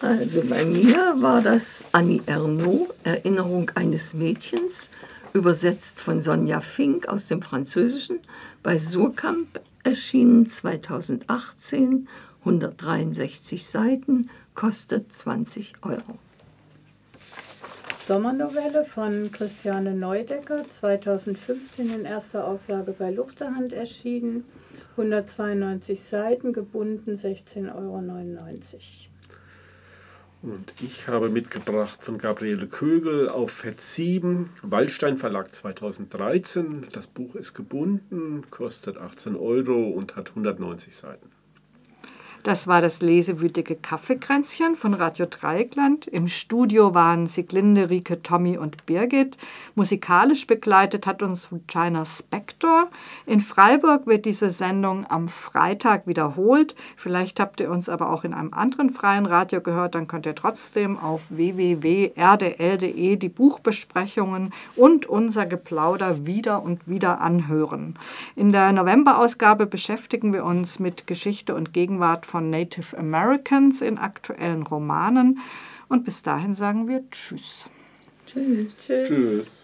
Also 0.00 0.42
bei 0.42 0.64
mir 0.64 1.14
war 1.20 1.40
das 1.40 1.86
Annie 1.92 2.20
Ernaux, 2.26 2.92
Erinnerung 3.04 3.70
eines 3.76 4.12
Mädchens, 4.12 4.90
übersetzt 5.32 6.00
von 6.00 6.20
Sonja 6.20 6.60
Fink 6.60 7.06
aus 7.06 7.28
dem 7.28 7.42
Französischen, 7.42 8.18
bei 8.60 8.76
Surkamp 8.76 9.60
erschienen 9.84 10.48
2018, 10.48 12.08
163 12.40 13.64
Seiten, 13.64 14.30
kostet 14.56 15.12
20 15.12 15.74
Euro. 15.82 16.18
Sommernovelle 18.06 18.84
von 18.84 19.32
Christiane 19.32 19.92
Neudecker, 19.92 20.62
2015 20.68 21.92
in 21.92 22.04
erster 22.04 22.46
Auflage 22.46 22.92
bei 22.92 23.10
Luchterhand 23.10 23.72
erschienen. 23.72 24.44
192 24.92 26.00
Seiten, 26.00 26.52
gebunden 26.52 27.16
16,99 27.16 27.74
Euro. 27.74 27.98
Und 30.42 30.72
ich 30.80 31.08
habe 31.08 31.30
mitgebracht 31.30 32.00
von 32.00 32.18
Gabriele 32.18 32.68
Kögel 32.68 33.28
auf 33.28 33.50
FED 33.50 33.80
7, 33.80 34.50
Waldstein 34.62 35.16
Verlag 35.16 35.52
2013. 35.52 36.86
Das 36.92 37.08
Buch 37.08 37.34
ist 37.34 37.54
gebunden, 37.54 38.44
kostet 38.50 38.98
18 38.98 39.34
Euro 39.34 39.88
und 39.88 40.14
hat 40.14 40.28
190 40.28 40.94
Seiten. 40.94 41.35
Das 42.46 42.68
war 42.68 42.80
das 42.80 43.02
lesewütige 43.02 43.74
Kaffeekränzchen 43.74 44.76
von 44.76 44.94
Radio 44.94 45.26
Dreieckland. 45.26 46.06
Im 46.06 46.28
Studio 46.28 46.94
waren 46.94 47.26
Siglinde, 47.26 47.90
Rike, 47.90 48.22
Tommy 48.22 48.56
und 48.56 48.86
Birgit. 48.86 49.36
Musikalisch 49.74 50.46
begleitet 50.46 51.08
hat 51.08 51.24
uns 51.24 51.48
China 51.66 52.04
Spector. 52.04 52.86
In 53.26 53.40
Freiburg 53.40 54.06
wird 54.06 54.26
diese 54.26 54.52
Sendung 54.52 55.06
am 55.06 55.26
Freitag 55.26 56.06
wiederholt. 56.06 56.76
Vielleicht 56.96 57.40
habt 57.40 57.58
ihr 57.58 57.68
uns 57.68 57.88
aber 57.88 58.12
auch 58.12 58.22
in 58.22 58.32
einem 58.32 58.54
anderen 58.54 58.90
freien 58.90 59.26
Radio 59.26 59.60
gehört. 59.60 59.96
Dann 59.96 60.06
könnt 60.06 60.26
ihr 60.26 60.36
trotzdem 60.36 61.00
auf 61.00 61.22
www.rdl.de 61.30 63.16
die 63.16 63.28
Buchbesprechungen 63.28 64.52
und 64.76 65.06
unser 65.06 65.46
Geplauder 65.46 66.26
wieder 66.26 66.62
und 66.62 66.86
wieder 66.86 67.20
anhören. 67.20 67.98
In 68.36 68.52
der 68.52 68.70
Novemberausgabe 68.70 69.66
beschäftigen 69.66 70.32
wir 70.32 70.44
uns 70.44 70.78
mit 70.78 71.08
Geschichte 71.08 71.52
und 71.52 71.72
Gegenwart 71.72 72.24
von 72.24 72.35
von 72.36 72.50
Native 72.50 72.98
Americans 72.98 73.80
in 73.80 73.96
aktuellen 73.96 74.62
Romanen. 74.62 75.38
Und 75.88 76.04
bis 76.04 76.20
dahin 76.20 76.52
sagen 76.52 76.86
wir 76.86 77.02
Tschüss. 77.10 77.70
Tschüss. 78.26 78.78
Tschüss. 78.78 79.08
Tschüss. 79.08 79.56